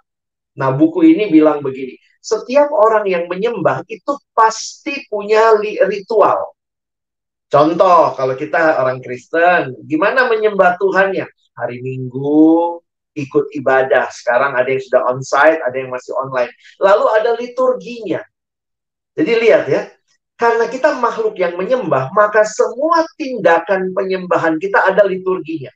[0.57, 5.55] Nah buku ini bilang begini, setiap orang yang menyembah itu pasti punya
[5.87, 6.53] ritual.
[7.51, 11.27] Contoh, kalau kita orang Kristen, gimana menyembah Tuhannya?
[11.51, 12.79] Hari Minggu,
[13.11, 14.07] ikut ibadah.
[14.07, 16.51] Sekarang ada yang sudah onsite, ada yang masih online.
[16.79, 18.23] Lalu ada liturginya.
[19.19, 19.91] Jadi lihat ya,
[20.39, 25.69] karena kita makhluk yang menyembah, maka semua tindakan penyembahan kita ada liturginya.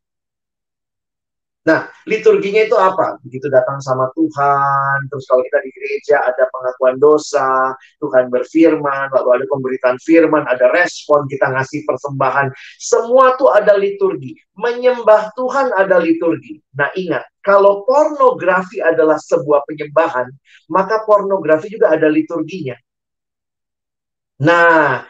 [1.66, 3.18] Nah, liturginya itu apa?
[3.26, 9.30] Begitu datang sama Tuhan, terus kalau kita di gereja ada pengakuan dosa, Tuhan berfirman, lalu
[9.42, 12.54] ada pemberitaan firman, ada respon, kita ngasih persembahan.
[12.78, 14.38] Semua tuh ada liturgi.
[14.54, 16.62] Menyembah Tuhan ada liturgi.
[16.78, 20.30] Nah, ingat, kalau pornografi adalah sebuah penyembahan,
[20.70, 22.78] maka pornografi juga ada liturginya.
[24.46, 25.02] Nah,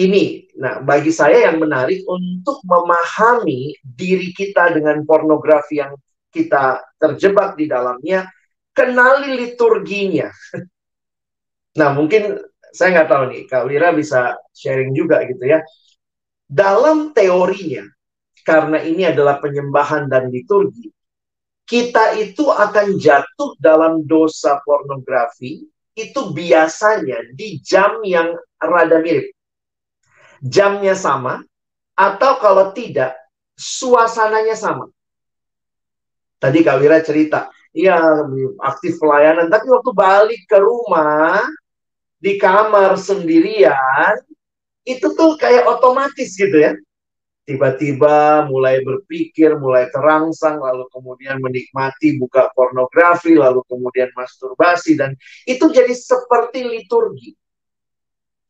[0.00, 5.92] ini, nah bagi saya yang menarik untuk memahami diri kita dengan pornografi yang
[6.32, 8.24] kita terjebak di dalamnya,
[8.72, 10.30] kenali liturginya.
[11.70, 12.34] Nah, mungkin
[12.74, 15.62] saya nggak tahu nih, Kak Wira bisa sharing juga gitu ya.
[16.50, 17.86] Dalam teorinya,
[18.42, 20.90] karena ini adalah penyembahan dan liturgi,
[21.62, 25.62] kita itu akan jatuh dalam dosa pornografi
[25.94, 29.30] itu biasanya di jam yang rada mirip.
[30.40, 31.44] Jamnya sama,
[31.92, 33.12] atau kalau tidak,
[33.60, 34.88] suasananya sama.
[36.40, 38.00] Tadi Kak Wira cerita, ya
[38.64, 41.44] aktif pelayanan, tapi waktu balik ke rumah,
[42.16, 44.16] di kamar sendirian,
[44.84, 46.72] itu tuh kayak otomatis gitu ya.
[47.44, 55.12] Tiba-tiba mulai berpikir, mulai terangsang, lalu kemudian menikmati buka pornografi, lalu kemudian masturbasi, dan
[55.44, 57.36] itu jadi seperti liturgi.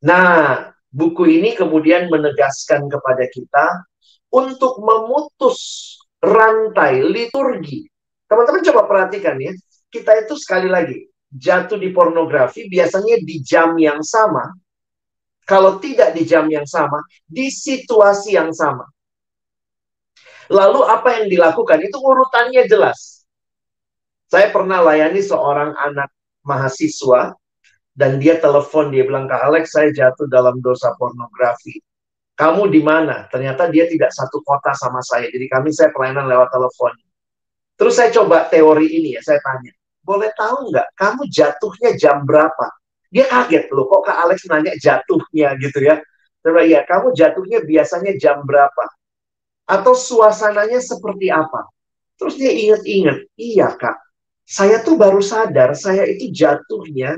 [0.05, 3.67] Nah, buku ini kemudian menegaskan kepada kita
[4.31, 5.59] untuk memutus
[6.23, 7.87] rantai liturgi.
[8.31, 9.51] Teman-teman coba perhatikan ya,
[9.91, 14.51] kita itu sekali lagi jatuh di pornografi biasanya di jam yang sama.
[15.47, 18.87] Kalau tidak di jam yang sama, di situasi yang sama.
[20.51, 21.83] Lalu apa yang dilakukan?
[21.83, 23.27] Itu urutannya jelas.
[24.31, 26.11] Saya pernah layani seorang anak
[26.47, 27.35] mahasiswa
[28.01, 31.77] dan dia telepon dia bilang ke Alex saya jatuh dalam dosa pornografi.
[32.33, 33.29] Kamu di mana?
[33.29, 35.29] Ternyata dia tidak satu kota sama saya.
[35.29, 36.97] Jadi kami saya pelayanan lewat telepon.
[37.77, 42.67] Terus saya coba teori ini ya saya tanya boleh tahu nggak kamu jatuhnya jam berapa?
[43.13, 45.61] Dia kaget loh kok kak Alex nanya jatuhnya?
[45.61, 46.01] Gitu ya.
[46.41, 48.85] Coba ya kamu jatuhnya biasanya jam berapa?
[49.69, 51.69] Atau suasananya seperti apa?
[52.17, 54.01] Terus dia inget-inget iya kak
[54.51, 57.15] saya tuh baru sadar saya itu jatuhnya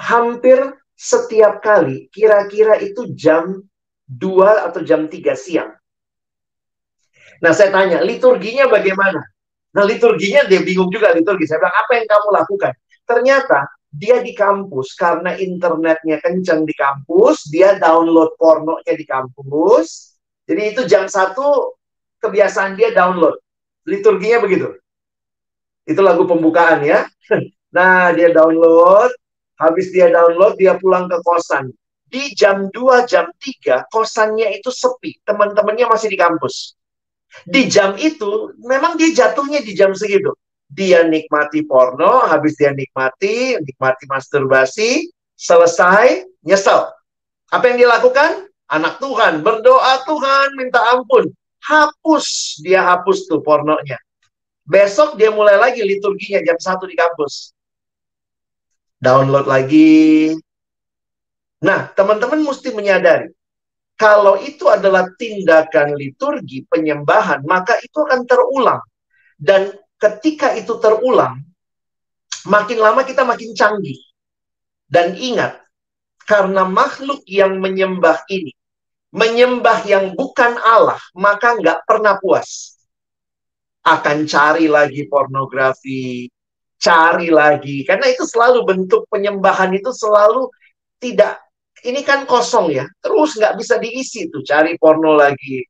[0.00, 0.56] hampir
[0.96, 3.60] setiap kali kira-kira itu jam
[4.08, 5.70] 2 atau jam 3 siang.
[7.40, 9.20] Nah, saya tanya, liturginya bagaimana?
[9.72, 11.48] Nah, liturginya dia bingung juga liturgi.
[11.48, 12.72] Saya bilang, apa yang kamu lakukan?
[13.06, 13.58] Ternyata
[13.90, 20.18] dia di kampus karena internetnya kencang di kampus, dia download pornonya di kampus.
[20.44, 21.78] Jadi itu jam satu
[22.20, 23.40] kebiasaan dia download.
[23.88, 24.68] Liturginya begitu.
[25.88, 27.06] Itu lagu pembukaan ya.
[27.70, 29.14] Nah, dia download,
[29.60, 31.68] habis dia download, dia pulang ke kosan.
[32.10, 35.20] Di jam 2, jam 3, kosannya itu sepi.
[35.22, 36.74] Teman-temannya masih di kampus.
[37.46, 40.34] Di jam itu, memang dia jatuhnya di jam segitu.
[40.66, 45.06] Dia nikmati porno, habis dia nikmati, nikmati masturbasi,
[45.38, 46.90] selesai, nyesel.
[47.54, 48.50] Apa yang dia lakukan?
[48.70, 51.30] Anak Tuhan, berdoa Tuhan, minta ampun.
[51.62, 53.98] Hapus, dia hapus tuh pornonya.
[54.66, 57.54] Besok dia mulai lagi liturginya jam satu di kampus
[59.00, 60.36] download lagi.
[61.60, 63.32] Nah, teman-teman mesti menyadari,
[64.00, 68.80] kalau itu adalah tindakan liturgi penyembahan, maka itu akan terulang.
[69.36, 71.40] Dan ketika itu terulang,
[72.48, 74.00] makin lama kita makin canggih.
[74.88, 75.60] Dan ingat,
[76.24, 78.56] karena makhluk yang menyembah ini,
[79.12, 82.80] menyembah yang bukan Allah, maka nggak pernah puas.
[83.84, 86.28] Akan cari lagi pornografi,
[86.80, 87.84] cari lagi.
[87.84, 90.48] Karena itu selalu bentuk penyembahan itu selalu
[90.96, 91.36] tidak
[91.84, 92.88] ini kan kosong ya.
[93.04, 95.60] Terus nggak bisa diisi tuh cari porno lagi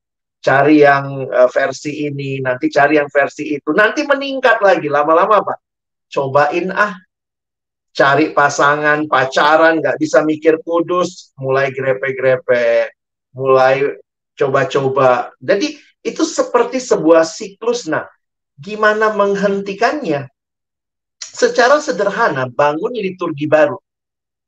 [0.41, 3.75] cari yang uh, versi ini nanti cari yang versi itu.
[3.77, 5.55] Nanti meningkat lagi lama-lama apa
[6.11, 6.97] cobain ah
[7.91, 12.89] cari pasangan pacaran nggak bisa mikir kudus mulai grepe-grepe
[13.35, 13.99] mulai
[14.39, 15.35] coba-coba.
[15.43, 17.85] Jadi itu seperti sebuah siklus.
[17.91, 18.09] Nah
[18.57, 20.40] gimana menghentikannya
[21.31, 23.79] secara sederhana bangun liturgi baru.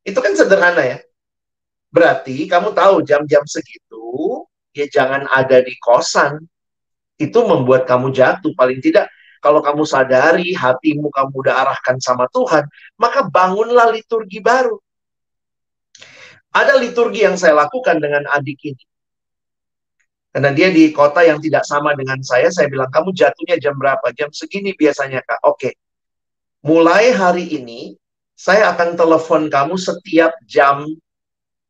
[0.02, 0.98] Itu kan sederhana ya.
[1.92, 4.02] Berarti kamu tahu jam-jam segitu
[4.74, 6.42] ya jangan ada di kosan.
[7.20, 8.50] Itu membuat kamu jatuh.
[8.58, 9.06] Paling tidak
[9.42, 12.62] kalau kamu sadari hatimu kamu udah arahkan sama Tuhan,
[12.94, 14.78] maka bangunlah liturgi baru.
[16.52, 18.84] Ada liturgi yang saya lakukan dengan adik ini.
[20.32, 24.14] Karena dia di kota yang tidak sama dengan saya, saya bilang, kamu jatuhnya jam berapa?
[24.16, 25.44] Jam segini biasanya, Kak.
[25.44, 25.76] Oke,
[26.62, 27.98] mulai hari ini
[28.38, 30.86] saya akan telepon kamu setiap jam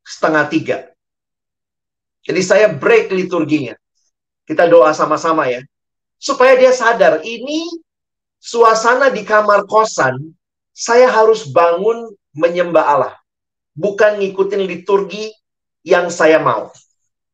[0.05, 0.79] setengah tiga.
[2.23, 3.75] Jadi saya break liturginya.
[4.47, 5.61] Kita doa sama-sama ya.
[6.23, 7.67] Supaya dia sadar, ini
[8.39, 10.31] suasana di kamar kosan,
[10.71, 13.15] saya harus bangun menyembah Allah.
[13.75, 15.35] Bukan ngikutin liturgi
[15.83, 16.71] yang saya mau.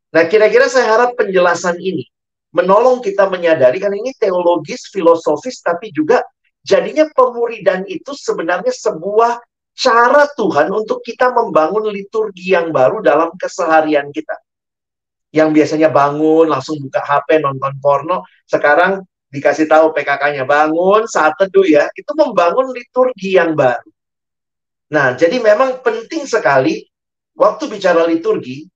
[0.09, 2.09] Nah, kira-kira saya harap penjelasan ini
[2.49, 6.25] menolong kita menyadari, kan ini teologis, filosofis, tapi juga
[6.68, 9.40] Jadinya pemuridan itu sebenarnya sebuah
[9.72, 14.37] cara Tuhan untuk kita membangun liturgi yang baru dalam keseharian kita.
[15.33, 19.00] Yang biasanya bangun, langsung buka HP, nonton porno, sekarang
[19.33, 23.88] dikasih tahu PKK-nya bangun saat teduh ya, itu membangun liturgi yang baru.
[24.92, 26.85] Nah, jadi memang penting sekali
[27.37, 28.68] waktu bicara liturgi,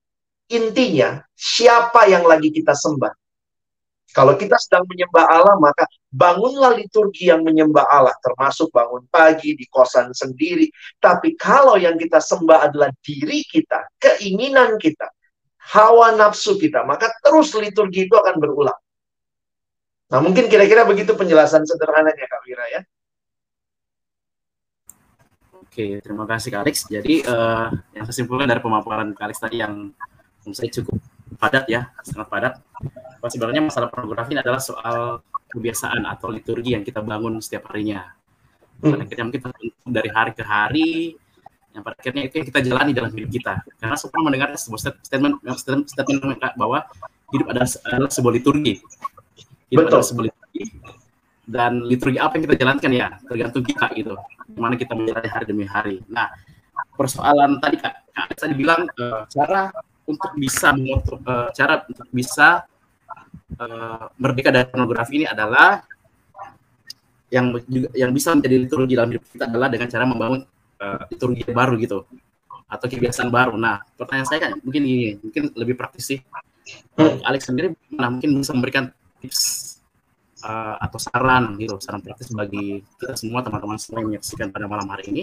[0.48, 3.21] intinya siapa yang lagi kita sembah.
[4.12, 9.64] Kalau kita sedang menyembah Allah, maka bangunlah liturgi yang menyembah Allah, termasuk bangun pagi di
[9.72, 10.68] kosan sendiri.
[11.01, 15.09] Tapi kalau yang kita sembah adalah diri kita, keinginan kita,
[15.72, 18.79] hawa nafsu kita, maka terus liturgi itu akan berulang.
[20.12, 22.81] Nah, mungkin kira-kira begitu penjelasan sederhananya, Kak Wira ya.
[25.57, 26.85] Oke, terima kasih Kak Alex.
[26.85, 29.88] Jadi uh, yang kesimpulan dari pemaparan Kak Alex tadi yang
[30.53, 31.01] saya cukup
[31.38, 32.53] padat ya, sangat padat.
[33.21, 38.09] Bahwa sebenarnya masalah pornografi ini adalah soal kebiasaan atau liturgi yang kita bangun setiap harinya.
[38.83, 39.05] Pada hmm.
[39.07, 39.40] akhirnya mungkin
[39.87, 40.90] dari hari ke hari,
[41.73, 43.55] yang pada akhirnya itu yang kita jalani dalam hidup kita.
[43.79, 46.85] Karena semua mendengar sebuah statement, statement, statement bahwa
[47.33, 48.75] hidup adalah, adalah sebuah liturgi.
[49.73, 49.92] Hidup Betul.
[49.92, 50.62] adalah sebuah liturgi.
[51.42, 54.14] Dan liturgi apa yang kita jalankan ya, tergantung kita gitu.
[54.53, 55.97] Gimana kita menjalani hari demi hari.
[56.12, 56.29] Nah,
[56.97, 59.73] persoalan tadi Kak, Kak tadi bilang uh, cara
[60.12, 62.68] untuk bisa uh, cara untuk bisa
[63.57, 65.80] uh, merdeka dari pornografi ini adalah
[67.32, 70.41] yang juga yang bisa menjadi liturgi dalam hidup kita adalah dengan cara membangun
[70.84, 72.05] uh, liturgi baru gitu
[72.72, 73.57] atau kebiasaan baru.
[73.57, 76.20] Nah, pertanyaan saya kan mungkin ini mungkin lebih praktis sih.
[76.97, 77.20] Hmm.
[77.24, 79.41] Alex sendiri mana mungkin bisa memberikan tips
[80.45, 84.89] uh, atau saran gitu, saran praktis bagi kita semua teman-teman semua yang menyaksikan pada malam
[84.89, 85.22] hari ini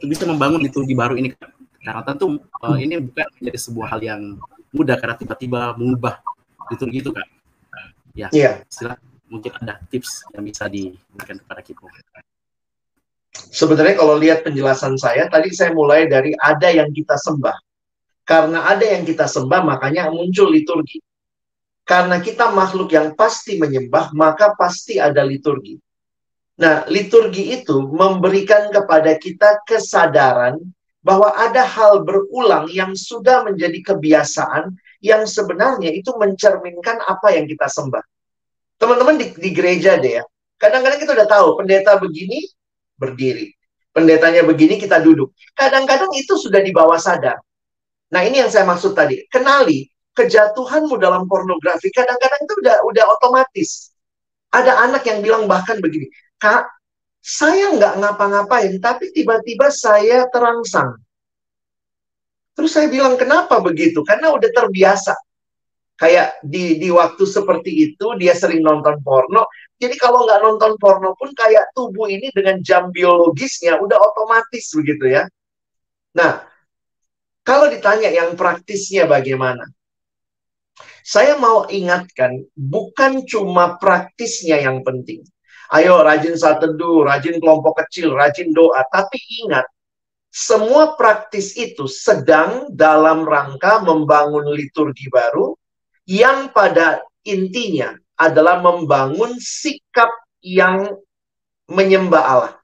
[0.00, 1.36] untuk bisa membangun liturgi baru ini
[1.80, 4.22] karena tentu uh, ini bukan menjadi sebuah hal yang
[4.70, 6.20] mudah karena tiba-tiba mengubah
[6.70, 7.26] itu gitu kan.
[8.12, 8.60] Ya, yeah.
[8.68, 11.86] silakan mungkin ada tips yang bisa diberikan kepada kita.
[13.30, 17.56] Sebenarnya kalau lihat penjelasan saya, tadi saya mulai dari ada yang kita sembah.
[18.26, 21.02] Karena ada yang kita sembah, makanya muncul liturgi.
[21.86, 25.78] Karena kita makhluk yang pasti menyembah, maka pasti ada liturgi.
[26.60, 30.60] Nah, liturgi itu memberikan kepada kita kesadaran
[31.00, 37.66] bahwa ada hal berulang yang sudah menjadi kebiasaan yang sebenarnya itu mencerminkan apa yang kita
[37.72, 38.04] sembah.
[38.76, 40.24] Teman-teman di, di gereja deh ya,
[40.60, 42.44] kadang-kadang kita udah tahu pendeta begini
[43.00, 43.52] berdiri,
[43.96, 45.32] pendetanya begini kita duduk.
[45.56, 47.40] Kadang-kadang itu sudah di bawah sadar.
[48.12, 51.88] Nah ini yang saya maksud tadi, kenali kejatuhanmu dalam pornografi.
[51.88, 53.94] Kadang-kadang itu udah udah otomatis.
[54.50, 56.10] Ada anak yang bilang bahkan begini,
[56.42, 56.66] kak,
[57.20, 60.96] saya nggak ngapa-ngapain, tapi tiba-tiba saya terangsang.
[62.56, 64.00] Terus saya bilang, kenapa begitu?
[64.04, 65.14] Karena udah terbiasa.
[66.00, 69.44] Kayak di, di waktu seperti itu, dia sering nonton porno.
[69.76, 75.12] Jadi kalau nggak nonton porno pun kayak tubuh ini dengan jam biologisnya udah otomatis begitu
[75.12, 75.28] ya.
[76.16, 76.40] Nah,
[77.44, 79.68] kalau ditanya yang praktisnya bagaimana?
[81.04, 85.24] Saya mau ingatkan, bukan cuma praktisnya yang penting.
[85.70, 88.82] Ayo rajin saat teduh, rajin kelompok kecil, rajin doa.
[88.90, 89.62] Tapi ingat,
[90.30, 95.54] semua praktis itu sedang dalam rangka membangun liturgi baru
[96.10, 100.10] yang pada intinya adalah membangun sikap
[100.42, 100.90] yang
[101.70, 102.54] menyembah Allah.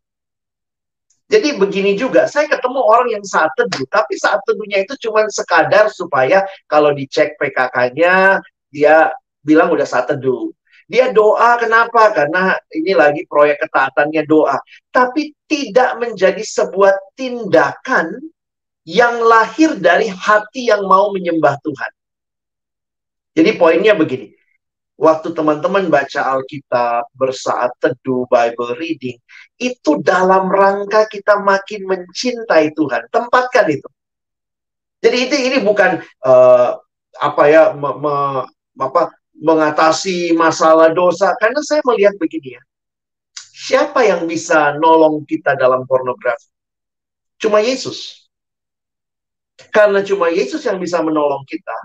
[1.26, 5.90] Jadi begini juga, saya ketemu orang yang saat teduh, tapi saat teduhnya itu cuma sekadar
[5.90, 8.38] supaya kalau dicek PKK-nya,
[8.70, 9.10] dia
[9.42, 10.54] bilang udah saat teduh.
[10.86, 12.14] Dia doa kenapa?
[12.14, 14.54] Karena ini lagi proyek ketaatannya doa.
[14.94, 18.22] Tapi tidak menjadi sebuah tindakan
[18.86, 21.92] yang lahir dari hati yang mau menyembah Tuhan.
[23.34, 24.30] Jadi poinnya begini.
[24.96, 29.20] Waktu teman-teman baca Alkitab, bersaat teduh, Bible reading,
[29.60, 33.04] itu dalam rangka kita makin mencintai Tuhan.
[33.12, 33.88] Tempatkan itu.
[35.04, 36.80] Jadi itu ini bukan uh,
[37.20, 38.14] apa ya me, me,
[38.80, 42.62] apa mengatasi masalah dosa karena saya melihat begini ya.
[43.56, 46.48] Siapa yang bisa nolong kita dalam pornografi?
[47.40, 48.28] Cuma Yesus.
[49.72, 51.76] Karena cuma Yesus yang bisa menolong kita.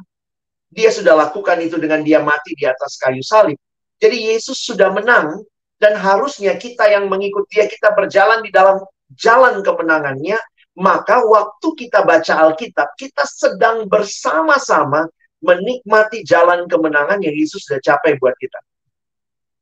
[0.72, 3.60] Dia sudah lakukan itu dengan dia mati di atas kayu salib.
[4.00, 5.44] Jadi Yesus sudah menang
[5.82, 8.80] dan harusnya kita yang mengikut dia kita berjalan di dalam
[9.18, 10.38] jalan kemenangannya
[10.78, 15.10] maka waktu kita baca Alkitab kita sedang bersama-sama
[15.42, 18.60] menikmati jalan kemenangan yang Yesus sudah capai buat kita.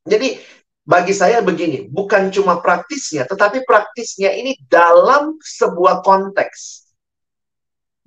[0.08, 0.40] Jadi
[0.90, 6.90] bagi saya begini, bukan cuma praktisnya, tetapi praktisnya ini dalam sebuah konteks.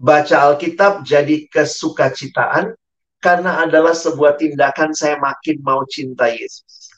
[0.03, 2.75] Baca Alkitab jadi kesukacitaan
[3.23, 6.91] karena adalah sebuah tindakan saya makin mau cinta Yesus.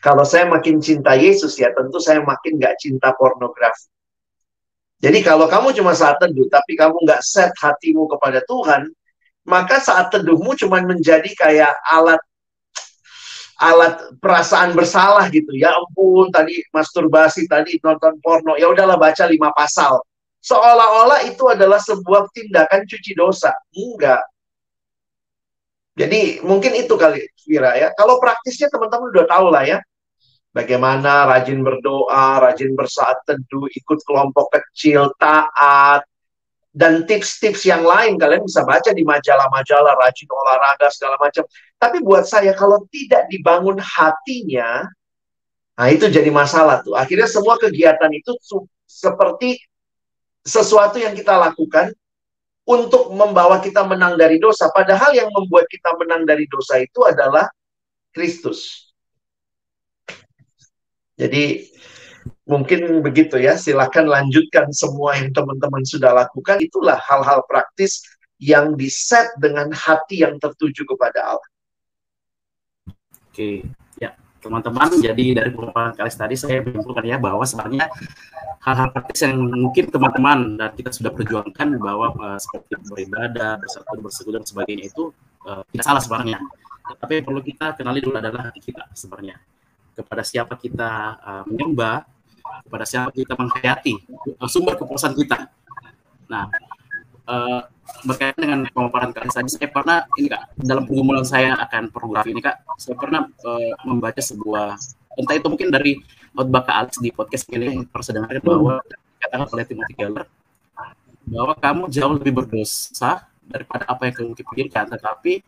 [0.00, 3.90] Kalau saya makin cinta Yesus ya tentu saya makin gak cinta pornografi.
[4.98, 8.90] Jadi kalau kamu cuma saat teduh tapi kamu nggak set hatimu kepada Tuhan,
[9.48, 12.20] maka saat teduhmu cuma menjadi kayak alat
[13.58, 15.50] alat perasaan bersalah gitu.
[15.56, 18.54] Ya ampun tadi masturbasi tadi nonton porno.
[18.54, 19.98] Ya udahlah baca lima pasal.
[20.38, 23.50] Seolah-olah itu adalah sebuah tindakan cuci dosa.
[23.74, 24.22] Enggak.
[25.98, 27.90] Jadi mungkin itu kali Vira ya.
[27.98, 29.78] Kalau praktisnya teman-teman udah tahu lah ya.
[30.54, 36.06] Bagaimana rajin berdoa rajin bersaat teduh ikut kelompok kecil taat
[36.78, 41.42] dan tips-tips yang lain kalian bisa baca di majalah-majalah rajin olahraga segala macam.
[41.74, 44.86] Tapi buat saya kalau tidak dibangun hatinya,
[45.74, 46.94] nah itu jadi masalah tuh.
[46.94, 48.30] Akhirnya semua kegiatan itu
[48.86, 49.58] seperti
[50.46, 51.90] sesuatu yang kita lakukan
[52.62, 54.70] untuk membawa kita menang dari dosa.
[54.70, 57.50] Padahal yang membuat kita menang dari dosa itu adalah
[58.14, 58.94] Kristus.
[61.18, 61.74] Jadi
[62.48, 66.56] Mungkin begitu ya, silakan lanjutkan semua yang teman-teman sudah lakukan.
[66.64, 68.00] Itulah hal-hal praktis
[68.40, 71.50] yang diset dengan hati yang tertuju kepada Allah.
[73.28, 73.68] Oke,
[74.00, 77.90] ya teman-teman, jadi dari pemaparan kali tadi saya menyimpulkan ya bahwa sebenarnya
[78.64, 84.40] hal-hal praktis yang mungkin teman-teman dan kita sudah perjuangkan bahwa uh, seperti beribadah, bersatu, bersekutu
[84.40, 85.12] dan sebagainya itu
[85.44, 86.40] uh, tidak salah sebenarnya.
[86.88, 89.36] Tapi yang perlu kita kenali dulu adalah hati kita sebenarnya.
[89.92, 90.90] Kepada siapa kita
[91.20, 92.17] uh, menyembah,
[92.66, 93.94] kepada siapa kita menghayati
[94.38, 95.48] uh, sumber kepuasan kita.
[96.28, 96.52] Nah,
[97.28, 97.60] uh,
[98.04, 102.44] berkaitan dengan pemaparan kalian tadi, saya pernah ini kak dalam pergumulan saya akan pornografi ini
[102.44, 104.76] kak, saya pernah uh, membaca sebuah
[105.18, 105.98] entah itu mungkin dari
[106.36, 108.74] khotbah Kak Alex di podcast ini yang pernah dengar bahwa
[109.18, 110.24] katakan oleh Timothy Keller
[111.28, 115.42] bahwa kamu jauh lebih berdosa daripada apa yang kamu pikirkan, tetapi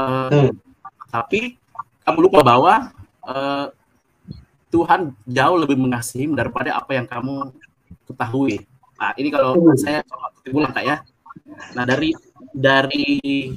[0.00, 0.50] uh, hmm.
[1.12, 1.58] tapi
[2.06, 2.74] kamu lupa bahwa
[3.26, 3.66] uh,
[4.70, 7.54] Tuhan jauh lebih mengasihi daripada apa yang kamu
[8.10, 8.66] ketahui.
[8.96, 10.02] Nah, ini kalau saya
[10.50, 10.96] ulang kak ya.
[11.76, 12.16] Nah dari
[12.50, 13.52] dari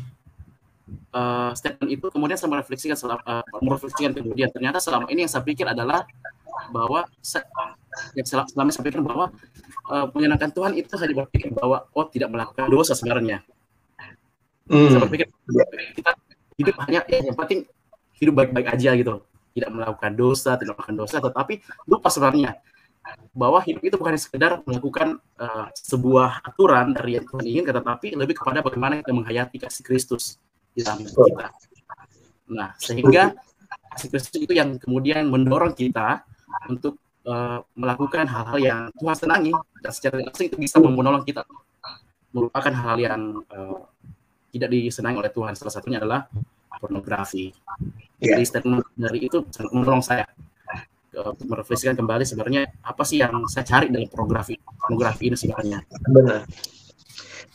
[1.15, 5.43] uh, statement itu kemudian saya merefleksikan selama, uh, merefleksikan kemudian ternyata selama ini yang saya
[5.45, 6.05] pikir adalah
[6.69, 7.47] bahwa saya,
[8.13, 9.31] ya, selama saya pikir bahwa
[9.89, 13.41] uh, menyenangkan Tuhan itu hanya berpikir bahwa oh tidak melakukan dosa sebenarnya.
[14.69, 14.91] Hmm.
[14.91, 15.27] Saya berpikir
[15.97, 16.11] kita
[16.59, 17.65] hidup hanya ya, yang penting
[18.19, 19.23] hidup baik-baik aja gitu,
[19.59, 21.53] tidak melakukan dosa, tidak melakukan dosa, tetapi
[21.85, 22.57] lupa sebenarnya
[23.33, 28.35] bahwa hidup itu bukan sekedar melakukan uh, sebuah aturan dari yang Tuhan inginkan, tetapi lebih
[28.37, 30.37] kepada bagaimana kita menghayati kasih Kristus
[30.73, 31.49] di dalam kita.
[32.49, 33.33] Nah, sehingga
[33.95, 36.25] kasih Kristus itu yang kemudian mendorong kita
[36.67, 41.45] untuk uh, melakukan hal-hal yang Tuhan senangi dan secara langsung itu bisa menolong kita
[42.29, 43.81] merupakan hal-hal yang uh,
[44.53, 45.53] tidak disenangi oleh Tuhan.
[45.57, 46.29] Salah satunya adalah
[46.79, 47.51] pornografi.
[48.17, 48.39] Yeah.
[48.39, 50.25] Jadi statement dari itu sangat menolong saya
[51.19, 55.79] untuk merefleksikan kembali sebenarnya apa sih yang saya cari dalam pornografi pornografi ini sebenarnya.
[56.07, 56.47] Benar.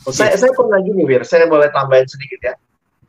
[0.04, 0.12] Okay.
[0.12, 2.54] Saya saya pernah gini Wir, saya boleh tambahin sedikit ya.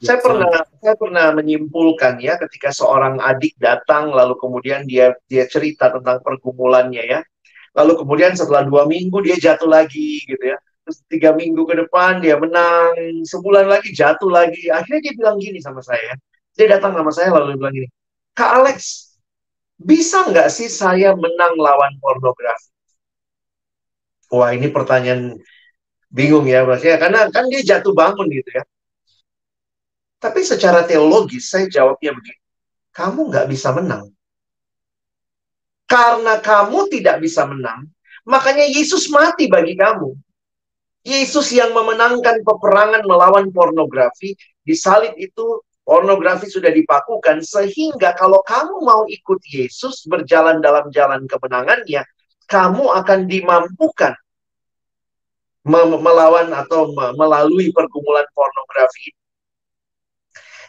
[0.03, 0.51] Ya, saya pernah
[0.83, 6.99] saya pernah menyimpulkan ya ketika seorang adik datang lalu kemudian dia dia cerita tentang pergumulannya
[6.99, 7.19] ya
[7.75, 12.21] lalu kemudian setelah dua minggu dia jatuh lagi gitu ya terus tiga minggu ke depan
[12.21, 12.93] dia menang
[13.25, 16.13] sebulan lagi jatuh lagi akhirnya dia bilang gini sama saya
[16.53, 17.89] dia datang sama saya lalu dia bilang gini
[18.37, 18.79] kak Alex
[19.75, 22.69] bisa nggak sih saya menang lawan pornografi
[24.29, 25.41] wah ini pertanyaan
[26.13, 28.63] bingung ya maksudnya karena kan dia jatuh bangun gitu ya
[30.25, 32.41] tapi secara teologis saya jawabnya begini.
[32.95, 34.09] Kamu nggak bisa menang.
[35.85, 37.85] Karena kamu tidak bisa menang,
[38.25, 40.17] makanya Yesus mati bagi kamu.
[41.05, 44.33] Yesus yang memenangkan peperangan melawan pornografi,
[44.65, 51.29] di salib itu pornografi sudah dipakukan, sehingga kalau kamu mau ikut Yesus berjalan dalam jalan
[51.29, 52.01] kemenangannya,
[52.49, 54.17] kamu akan dimampukan
[55.65, 59.13] melawan atau melalui pergumulan pornografi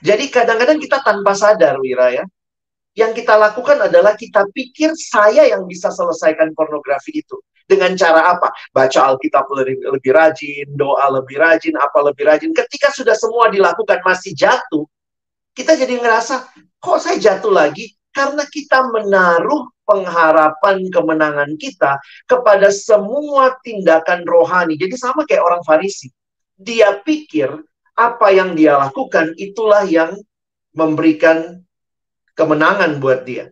[0.05, 2.25] jadi kadang-kadang kita tanpa sadar, Wira ya.
[2.97, 7.37] Yang kita lakukan adalah kita pikir saya yang bisa selesaikan pornografi itu.
[7.69, 8.49] Dengan cara apa?
[8.73, 12.57] Baca Alkitab lebih, lebih rajin, doa lebih rajin, apa lebih rajin.
[12.57, 14.89] Ketika sudah semua dilakukan masih jatuh,
[15.53, 16.49] kita jadi ngerasa,
[16.81, 17.93] kok saya jatuh lagi?
[18.17, 24.81] Karena kita menaruh pengharapan kemenangan kita kepada semua tindakan rohani.
[24.81, 26.09] Jadi sama kayak orang Farisi.
[26.57, 27.53] Dia pikir
[27.93, 30.17] apa yang dia lakukan itulah yang
[30.73, 31.66] memberikan
[32.37, 33.51] kemenangan buat dia.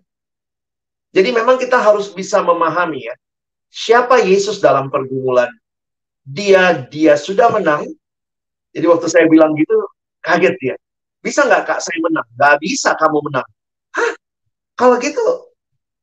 [1.14, 3.14] Jadi memang kita harus bisa memahami ya,
[3.72, 5.50] siapa Yesus dalam pergumulan.
[6.24, 7.88] Dia dia sudah menang.
[8.74, 9.76] Jadi waktu saya bilang gitu
[10.24, 10.74] kaget dia.
[11.24, 12.26] Bisa nggak kak saya menang?
[12.36, 13.48] Gak bisa kamu menang.
[13.96, 14.12] Hah?
[14.76, 15.22] Kalau gitu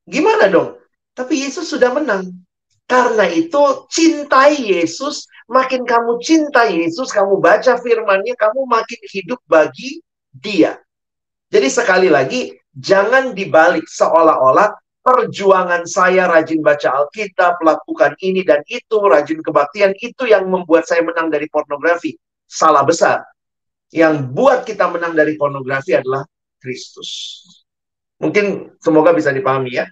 [0.09, 0.81] gimana dong?
[1.13, 2.31] Tapi Yesus sudah menang.
[2.87, 10.03] Karena itu cintai Yesus, makin kamu cinta Yesus, kamu baca firmannya, kamu makin hidup bagi
[10.35, 10.75] dia.
[11.51, 18.97] Jadi sekali lagi, jangan dibalik seolah-olah perjuangan saya rajin baca Alkitab, lakukan ini dan itu,
[19.01, 22.13] rajin kebaktian, itu yang membuat saya menang dari pornografi.
[22.45, 23.25] Salah besar.
[23.91, 26.23] Yang buat kita menang dari pornografi adalah
[26.61, 27.43] Kristus.
[28.21, 29.85] Mungkin semoga bisa dipahami ya.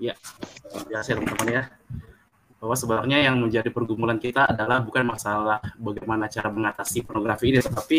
[0.00, 0.14] Ya,
[0.88, 1.62] biasa teman-teman ya.
[2.58, 7.98] Bahwa sebenarnya yang menjadi pergumulan kita adalah bukan masalah bagaimana cara mengatasi pornografi ini, tetapi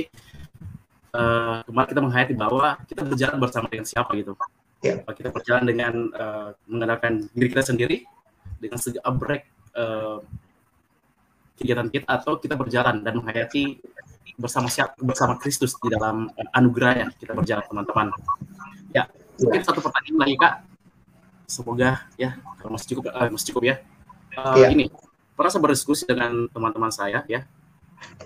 [1.13, 4.33] uh, kemarin kita menghayati bahwa kita berjalan bersama dengan siapa gitu.
[4.79, 5.03] Ya.
[5.03, 7.97] Kita berjalan dengan uh, menggunakan diri kita sendiri
[8.59, 10.23] dengan segebrek uh,
[11.59, 13.83] kegiatan kita atau kita berjalan dan menghayati
[14.39, 18.07] bersama siapa bersama Kristus di dalam anugerah yang kita berjalan teman-teman.
[18.95, 20.55] Ya, mungkin satu pertanyaan lagi kak
[21.49, 23.75] semoga ya kalau masih cukup uh, masih cukup ya.
[24.39, 24.71] Uh, yeah.
[24.71, 24.87] Ini
[25.35, 27.43] pernah saya berdiskusi dengan teman-teman saya ya,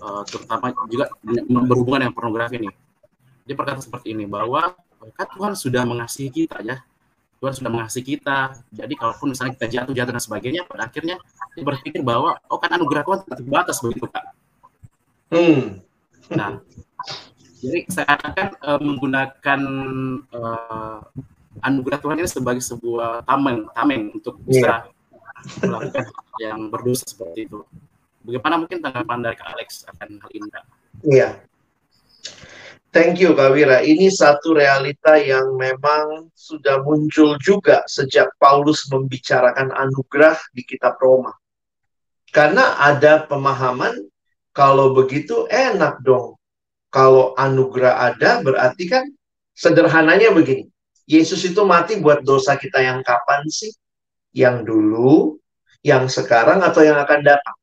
[0.01, 1.11] uh, terutama juga
[1.47, 2.69] berhubungan dengan pornografi ini.
[3.43, 4.75] Dia berkata seperti ini bahwa
[5.19, 6.79] kan Tuhan sudah mengasihi kita ya,
[7.43, 8.55] Tuhan sudah mengasihi kita.
[8.71, 11.19] Jadi kalaupun misalnya kita jatuh jatuh dan sebagainya, pada akhirnya
[11.53, 14.25] dia berpikir bahwa oh kan anugerah Tuhan terbatas begitu kak.
[15.27, 15.83] Hmm.
[16.31, 16.63] Nah,
[17.59, 19.61] jadi saya akan uh, menggunakan
[20.31, 20.99] uh,
[21.63, 25.67] anugerah Tuhan ini sebagai sebuah tameng, tameng untuk bisa yeah.
[25.67, 26.05] melakukan
[26.39, 27.59] yang berdosa seperti itu.
[28.23, 30.49] Bagaimana mungkin tanggapan dari Kak Alex akan hal ini?
[31.03, 31.29] Iya.
[32.93, 33.81] Thank you Kak Wira.
[33.83, 41.33] Ini satu realita yang memang sudah muncul juga sejak Paulus membicarakan anugerah di kitab Roma.
[42.31, 43.97] Karena ada pemahaman
[44.55, 46.37] kalau begitu enak dong.
[46.93, 49.01] Kalau anugerah ada berarti kan
[49.57, 50.69] sederhananya begini
[51.03, 53.71] Yesus itu mati buat dosa kita yang kapan sih?
[54.31, 55.37] Yang dulu,
[55.83, 57.57] yang sekarang, atau yang akan datang?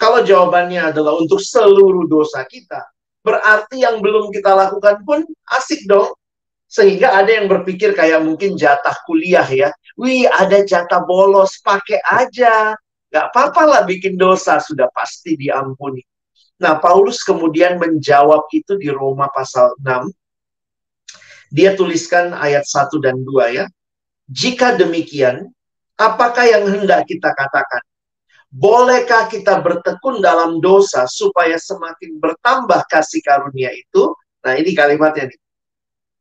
[0.00, 2.80] Kalau jawabannya adalah untuk seluruh dosa kita,
[3.20, 5.20] berarti yang belum kita lakukan pun
[5.52, 6.16] asik dong.
[6.72, 9.68] Sehingga ada yang berpikir kayak mungkin jatah kuliah ya.
[10.00, 12.72] Wih, ada jatah bolos, pakai aja.
[13.12, 16.00] Gak apa-apa lah bikin dosa, sudah pasti diampuni.
[16.56, 20.08] Nah, Paulus kemudian menjawab itu di Roma pasal 6.
[21.52, 23.68] Dia tuliskan ayat 1 dan 2 ya.
[24.32, 25.52] Jika demikian,
[26.00, 27.84] apakah yang hendak kita katakan?
[28.52, 34.12] Bolehkah kita bertekun dalam dosa supaya semakin bertambah kasih karunia itu?
[34.44, 35.40] Nah, ini kalimatnya nih.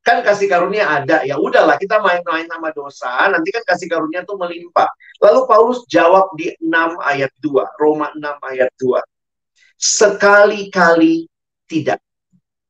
[0.02, 3.30] Kan kasih karunia ada ya udahlah kita main-main sama dosa.
[3.30, 4.88] Nanti kan kasih karunia tuh melimpah.
[5.22, 8.98] Lalu Paulus jawab di 6 ayat 2 Roma 6 ayat 2
[9.82, 11.26] sekali-kali
[11.66, 11.98] tidak.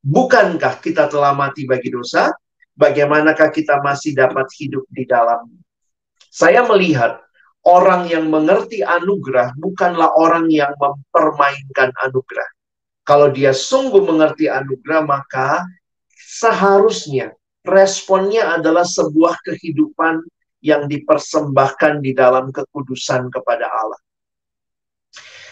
[0.01, 2.31] Bukankah kita telah mati bagi dosa?
[2.73, 5.45] Bagaimanakah kita masih dapat hidup di dalam?
[6.31, 7.19] Saya melihat
[7.67, 12.49] orang yang mengerti anugerah bukanlah orang yang mempermainkan anugerah
[13.05, 15.65] kalau dia sungguh mengerti anugerah maka
[16.15, 17.35] seharusnya
[17.67, 20.23] responnya adalah sebuah kehidupan
[20.63, 24.01] yang dipersembahkan di dalam kekudusan kepada Allah.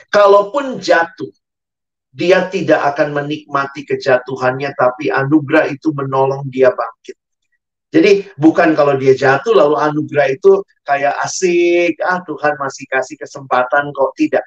[0.07, 1.29] Kalaupun jatuh,
[2.09, 7.18] dia tidak akan menikmati kejatuhannya, tapi anugerah itu menolong dia bangkit.
[7.89, 13.89] Jadi bukan kalau dia jatuh lalu anugerah itu kayak asik, ah Tuhan masih kasih kesempatan
[13.89, 14.45] kok tidak.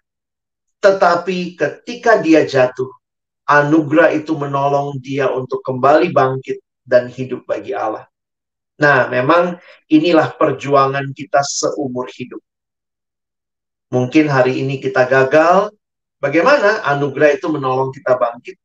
[0.79, 2.87] Tetapi ketika dia jatuh,
[3.51, 8.07] anugerah itu menolong dia untuk kembali bangkit dan hidup bagi Allah.
[8.79, 9.59] Nah, memang
[9.91, 12.43] inilah perjuangan kita seumur hidup.
[13.91, 15.75] Mungkin hari ini kita gagal,
[16.23, 18.57] bagaimana anugerah itu menolong kita bangkit?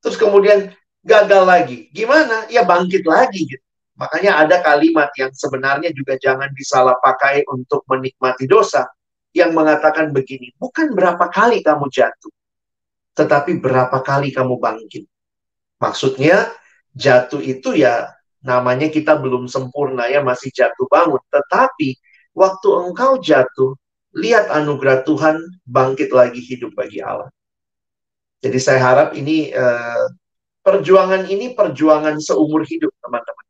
[0.00, 0.72] Terus kemudian
[1.04, 2.48] gagal lagi, gimana?
[2.48, 3.64] Ya bangkit lagi gitu.
[3.94, 8.90] Makanya ada kalimat yang sebenarnya juga jangan disalah pakai untuk menikmati dosa
[9.34, 12.30] yang mengatakan begini, bukan berapa kali kamu jatuh,
[13.14, 15.06] tetapi berapa kali kamu bangkit.
[15.78, 16.50] Maksudnya
[16.94, 21.22] jatuh itu ya namanya kita belum sempurna ya masih jatuh bangun.
[21.30, 21.98] Tetapi
[22.34, 23.74] waktu engkau jatuh,
[24.14, 27.30] lihat anugerah Tuhan bangkit lagi hidup bagi Allah.
[28.38, 30.06] Jadi saya harap ini eh,
[30.62, 33.43] perjuangan ini perjuangan seumur hidup teman-teman.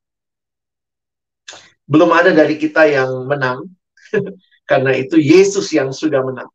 [1.85, 3.69] Belum ada dari kita yang menang,
[4.71, 6.49] karena itu Yesus yang sudah menang.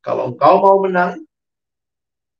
[0.00, 1.20] Kalau engkau mau menang,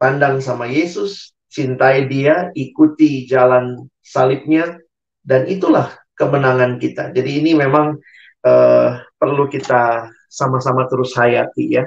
[0.00, 4.80] pandang sama Yesus, cintai dia, ikuti jalan salibnya,
[5.26, 7.12] dan itulah kemenangan kita.
[7.12, 7.98] Jadi ini memang
[8.46, 8.88] uh,
[9.18, 11.84] perlu kita sama-sama terus hayati ya.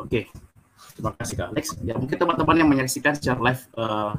[0.00, 0.28] Oke,
[0.98, 1.64] terima kasih Kak Alex.
[1.80, 4.12] Ya mungkin teman-teman yang menyaksikan secara live uh,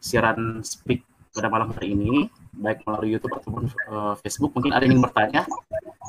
[0.00, 1.02] siaran speak
[1.36, 5.42] pada malam hari ini, baik melalui YouTube ataupun uh, Facebook, mungkin ada yang ingin bertanya,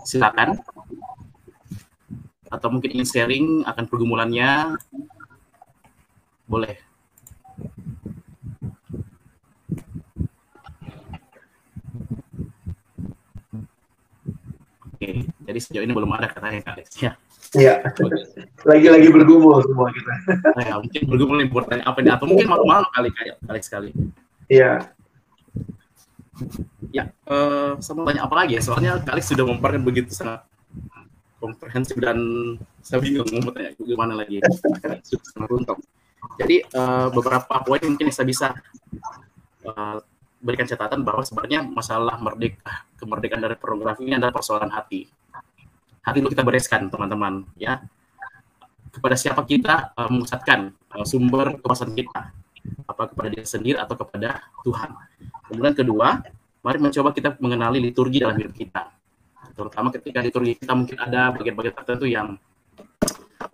[0.07, 0.55] silakan
[2.47, 4.79] atau mungkin ingin sharing akan pergumulannya,
[6.47, 6.79] boleh.
[14.95, 17.19] Oke, jadi sejauh ini belum ada katanya Kak ya.
[17.55, 17.79] Iya.
[18.67, 20.11] Lagi-lagi bergumul semua kita.
[20.51, 23.89] Nah, ya, mungkin bergumul nih bertanya apa nih atau mungkin malu-malu kali kayak Alex sekali.
[24.51, 24.91] Iya.
[26.91, 28.61] Ya, uh, sama tanya apa lagi ya?
[28.61, 30.43] Soalnya Alex sudah memaparkan begitu sangat
[31.37, 32.17] komprehensif dan
[32.81, 35.05] saya bingung mau tanya gimana lagi sangat.
[36.37, 38.47] Jadi uh, beberapa poin mungkin saya bisa
[39.65, 39.97] uh,
[40.37, 45.09] berikan catatan bahwa sebenarnya masalah merdeka kemerdekaan dari pornografi ini adalah persoalan hati.
[46.07, 47.83] Hati itu kita bereskan teman-teman ya.
[48.95, 52.31] Kepada siapa kita uh, memusatkan uh, sumber kepuasan kita?
[52.87, 54.95] Apa kepada diri sendiri atau kepada Tuhan?
[55.51, 56.23] Kemudian kedua,
[56.63, 58.97] mari mencoba kita mengenali liturgi dalam hidup kita
[59.57, 62.37] terutama ketika liturgi kita mungkin ada bagian-bagian tertentu yang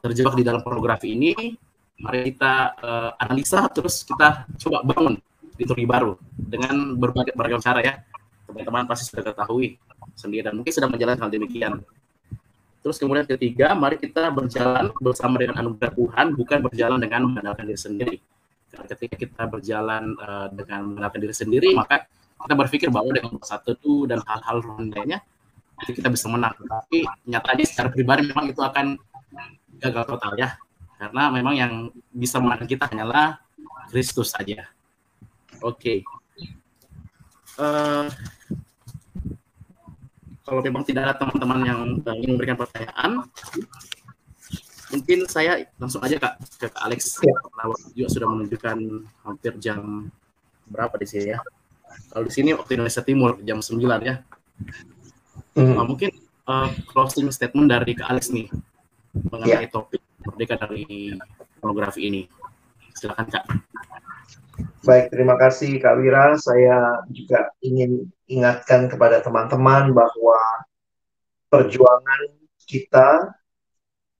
[0.04, 1.56] terjebak di dalam pornografi ini
[2.04, 5.16] mari kita uh, analisa terus kita coba bangun
[5.56, 8.04] liturgi baru dengan berbagai beragam cara ya
[8.44, 9.80] teman-teman pasti sudah ketahui
[10.12, 11.74] sendiri dan mungkin sedang menjalankan hal demikian
[12.84, 17.80] terus kemudian ketiga mari kita berjalan bersama dengan anugerah Tuhan bukan berjalan dengan mengandalkan diri
[17.80, 18.16] sendiri
[18.70, 22.06] karena ketika kita berjalan uh, dengan mengandalkan diri sendiri maka
[22.44, 24.60] kita berpikir bahwa dengan satu itu dan hal-hal
[24.92, 25.24] lainnya
[25.84, 26.56] itu kita bisa menang.
[26.56, 29.00] Tapi nyatanya secara pribadi memang itu akan
[29.80, 30.56] gagal total ya.
[31.00, 31.74] Karena memang yang
[32.12, 33.40] bisa menang kita hanyalah
[33.92, 34.68] Kristus saja.
[35.64, 36.04] Oke.
[36.04, 36.48] Okay.
[37.54, 38.06] Uh, eh,
[40.44, 43.24] kalau memang tidak ada teman-teman yang ingin memberikan pertanyaan,
[44.92, 47.24] mungkin saya langsung aja kak ke Alex.
[47.24, 47.36] Ya.
[47.96, 48.78] juga sudah menunjukkan
[49.24, 50.12] hampir jam
[50.68, 51.40] berapa di sini ya?
[52.12, 54.16] Kalau di sini waktu Indonesia Timur jam 9 ya.
[55.54, 55.78] Hmm.
[55.80, 56.12] Uh, mungkin
[56.46, 58.50] uh, closing statement dari Kak Alex nih
[59.14, 61.16] mengenai topik merdeka dari
[61.58, 62.22] pornografi ini.
[62.94, 63.46] Silakan Kak.
[64.84, 66.36] Baik, terima kasih Kak Wira.
[66.36, 70.40] Saya juga ingin ingatkan kepada teman-teman bahwa
[71.48, 72.22] perjuangan
[72.68, 73.34] kita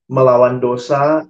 [0.08, 1.24] melawan dosa,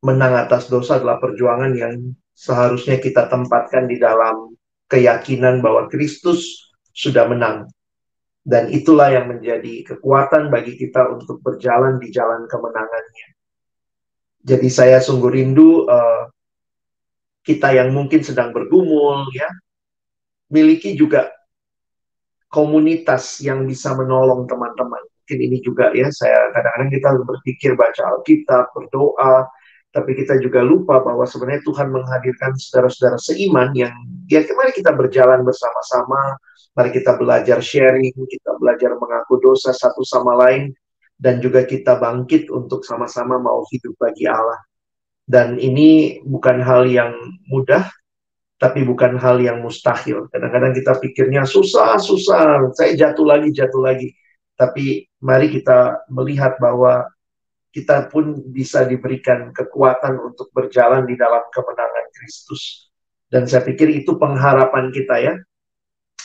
[0.00, 1.94] menang atas dosa adalah perjuangan yang
[2.32, 4.54] seharusnya kita tempatkan di dalam
[4.88, 7.68] keyakinan bahwa Kristus sudah menang.
[8.48, 13.28] Dan itulah yang menjadi kekuatan bagi kita untuk berjalan di jalan kemenangannya.
[14.40, 16.32] Jadi saya sungguh rindu uh,
[17.48, 19.48] kita yang mungkin sedang bergumul ya,
[20.52, 21.32] miliki juga
[22.52, 25.00] komunitas yang bisa menolong teman-teman.
[25.00, 29.48] Mungkin ini juga ya, saya kadang-kadang kita berpikir baca Alkitab, berdoa,
[29.92, 33.92] tapi kita juga lupa bahwa sebenarnya Tuhan menghadirkan saudara-saudara seiman yang
[34.28, 36.36] ya mari kita berjalan bersama-sama,
[36.76, 40.72] mari kita belajar sharing, kita belajar mengaku dosa satu sama lain,
[41.16, 44.67] dan juga kita bangkit untuk sama-sama mau hidup bagi Allah.
[45.28, 47.12] Dan ini bukan hal yang
[47.52, 47.84] mudah,
[48.56, 50.24] tapi bukan hal yang mustahil.
[50.32, 54.16] Kadang-kadang kita pikirnya susah, susah, saya jatuh lagi, jatuh lagi.
[54.56, 57.04] Tapi mari kita melihat bahwa
[57.70, 62.88] kita pun bisa diberikan kekuatan untuk berjalan di dalam kemenangan Kristus.
[63.28, 65.34] Dan saya pikir itu pengharapan kita ya.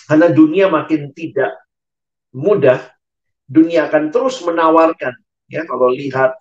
[0.08, 1.60] Karena dunia makin tidak
[2.32, 2.80] mudah,
[3.46, 5.14] dunia akan terus menawarkan.
[5.52, 6.34] Ya, kalau lihat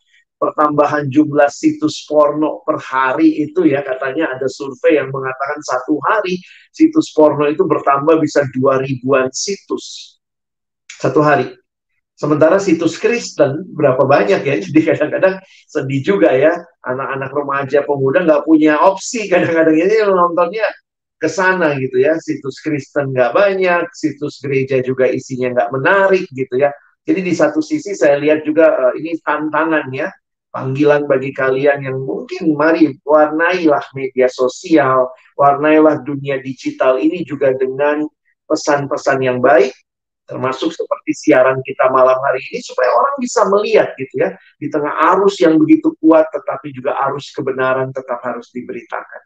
[0.43, 6.43] pertambahan jumlah situs porno per hari itu ya katanya ada survei yang mengatakan satu hari
[6.74, 10.18] situs porno itu bertambah bisa dua ribuan situs
[10.99, 11.55] satu hari.
[12.18, 14.55] Sementara situs Kristen berapa banyak ya?
[14.66, 15.38] Jadi kadang-kadang
[15.70, 20.66] sedih juga ya anak-anak remaja pemuda nggak punya opsi kadang-kadang ini nontonnya
[21.22, 22.18] ke sana gitu ya.
[22.18, 26.74] Situs Kristen nggak banyak, situs gereja juga isinya nggak menarik gitu ya.
[27.03, 30.07] Jadi di satu sisi saya lihat juga uh, ini tantangan ya
[30.53, 38.05] panggilan bagi kalian yang mungkin mari warnailah media sosial, warnailah dunia digital ini juga dengan
[38.44, 39.72] pesan-pesan yang baik,
[40.28, 44.92] termasuk seperti siaran kita malam hari ini supaya orang bisa melihat gitu ya di tengah
[45.16, 49.22] arus yang begitu kuat tetapi juga arus kebenaran tetap harus diberitakan.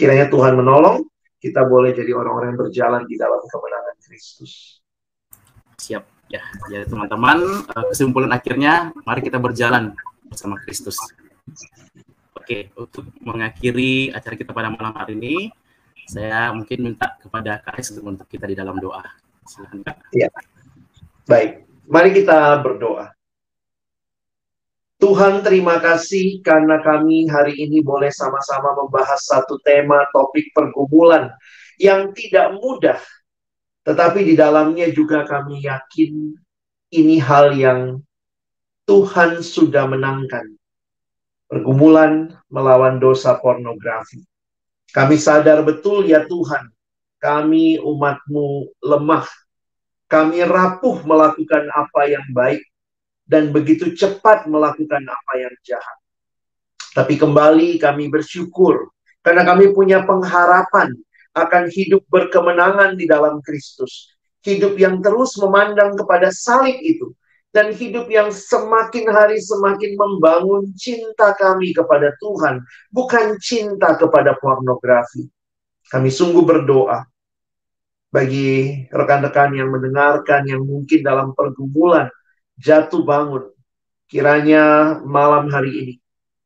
[0.00, 1.04] Kiranya Tuhan menolong
[1.38, 4.80] kita boleh jadi orang-orang yang berjalan di dalam kemenangan Kristus.
[5.76, 6.40] Siap ya,
[6.72, 9.92] ya teman-teman eh, kesimpulan akhirnya mari kita berjalan
[10.28, 10.96] bersama Kristus.
[12.34, 15.36] Oke, untuk mengakhiri acara kita pada malam hari ini,
[16.04, 19.04] saya mungkin minta kepada Kak untuk kita di dalam doa.
[19.48, 19.96] Silakan Kak.
[20.12, 20.28] Iya.
[21.24, 23.16] Baik, mari kita berdoa.
[25.00, 31.28] Tuhan terima kasih karena kami hari ini boleh sama-sama membahas satu tema topik pergumulan
[31.76, 33.00] yang tidak mudah.
[33.84, 36.32] Tetapi di dalamnya juga kami yakin
[36.94, 38.00] ini hal yang
[38.84, 40.44] Tuhan sudah menangkan
[41.48, 44.20] pergumulan melawan dosa pornografi.
[44.92, 46.70] Kami sadar betul ya Tuhan,
[47.18, 49.26] kami umatmu lemah.
[50.04, 52.62] Kami rapuh melakukan apa yang baik
[53.24, 55.98] dan begitu cepat melakukan apa yang jahat.
[56.94, 58.92] Tapi kembali kami bersyukur
[59.24, 60.92] karena kami punya pengharapan
[61.34, 64.12] akan hidup berkemenangan di dalam Kristus.
[64.44, 67.16] Hidup yang terus memandang kepada salib itu
[67.54, 72.58] dan hidup yang semakin hari semakin membangun cinta kami kepada Tuhan,
[72.90, 75.30] bukan cinta kepada pornografi.
[75.86, 77.06] Kami sungguh berdoa
[78.10, 82.10] bagi rekan-rekan yang mendengarkan yang mungkin dalam pergumulan
[82.58, 83.46] jatuh bangun.
[84.10, 85.94] Kiranya malam hari ini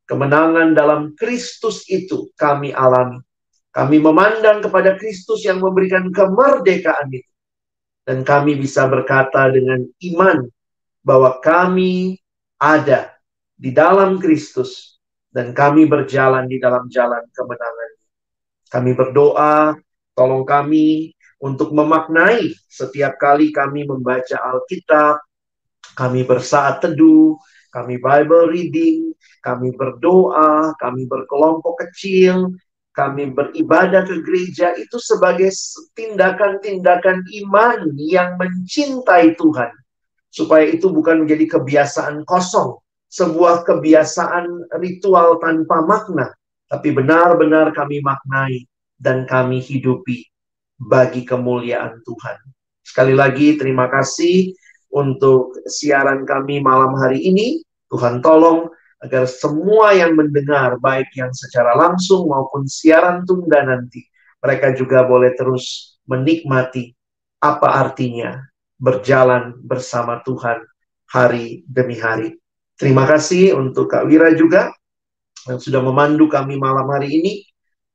[0.05, 3.25] kemenangan dalam Kristus itu kami alami.
[3.73, 7.33] Kami memandang kepada Kristus yang memberikan kemerdekaan itu.
[8.09, 10.49] Dan kami bisa berkata dengan iman
[11.03, 12.19] bahwa kami
[12.59, 13.15] ada
[13.55, 14.99] di dalam Kristus
[15.31, 17.91] dan kami berjalan di dalam jalan kemenangan.
[18.69, 19.79] Kami berdoa,
[20.13, 25.23] tolong kami untuk memaknai setiap kali kami membaca Alkitab,
[25.95, 27.39] kami bersaat teduh,
[27.71, 32.53] kami Bible reading, kami berdoa, kami berkelompok kecil,
[32.99, 35.55] kami beribadah ke gereja itu sebagai
[35.95, 39.71] tindakan-tindakan iman yang mencintai Tuhan
[40.39, 42.79] supaya itu bukan menjadi kebiasaan kosong,
[43.11, 46.31] sebuah kebiasaan ritual tanpa makna,
[46.71, 48.63] tapi benar-benar kami maknai
[48.95, 50.31] dan kami hidupi
[50.79, 52.39] bagi kemuliaan Tuhan.
[52.87, 54.55] Sekali lagi terima kasih
[54.95, 57.59] untuk siaran kami malam hari ini.
[57.91, 58.69] Tuhan tolong
[59.01, 64.05] agar semua yang mendengar baik yang secara langsung maupun siaran tunda nanti
[64.45, 66.93] mereka juga boleh terus menikmati
[67.39, 68.48] apa artinya
[68.79, 70.63] berjalan bersama Tuhan
[71.11, 72.39] hari demi hari.
[72.79, 74.71] Terima kasih untuk Kak Wira juga
[75.51, 77.35] yang sudah memandu kami malam hari ini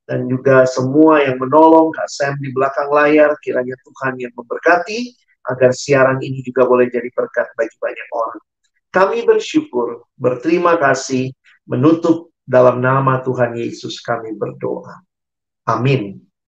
[0.04, 5.16] dan juga semua yang menolong Kak Sam di belakang layar kiranya Tuhan yang memberkati
[5.48, 8.40] agar siaran ini juga boleh jadi berkat bagi banyak orang.
[8.92, 11.32] Kami bersyukur, berterima kasih,
[11.66, 15.00] menutup dalam nama Tuhan Yesus kami berdoa.
[15.64, 16.20] Amin.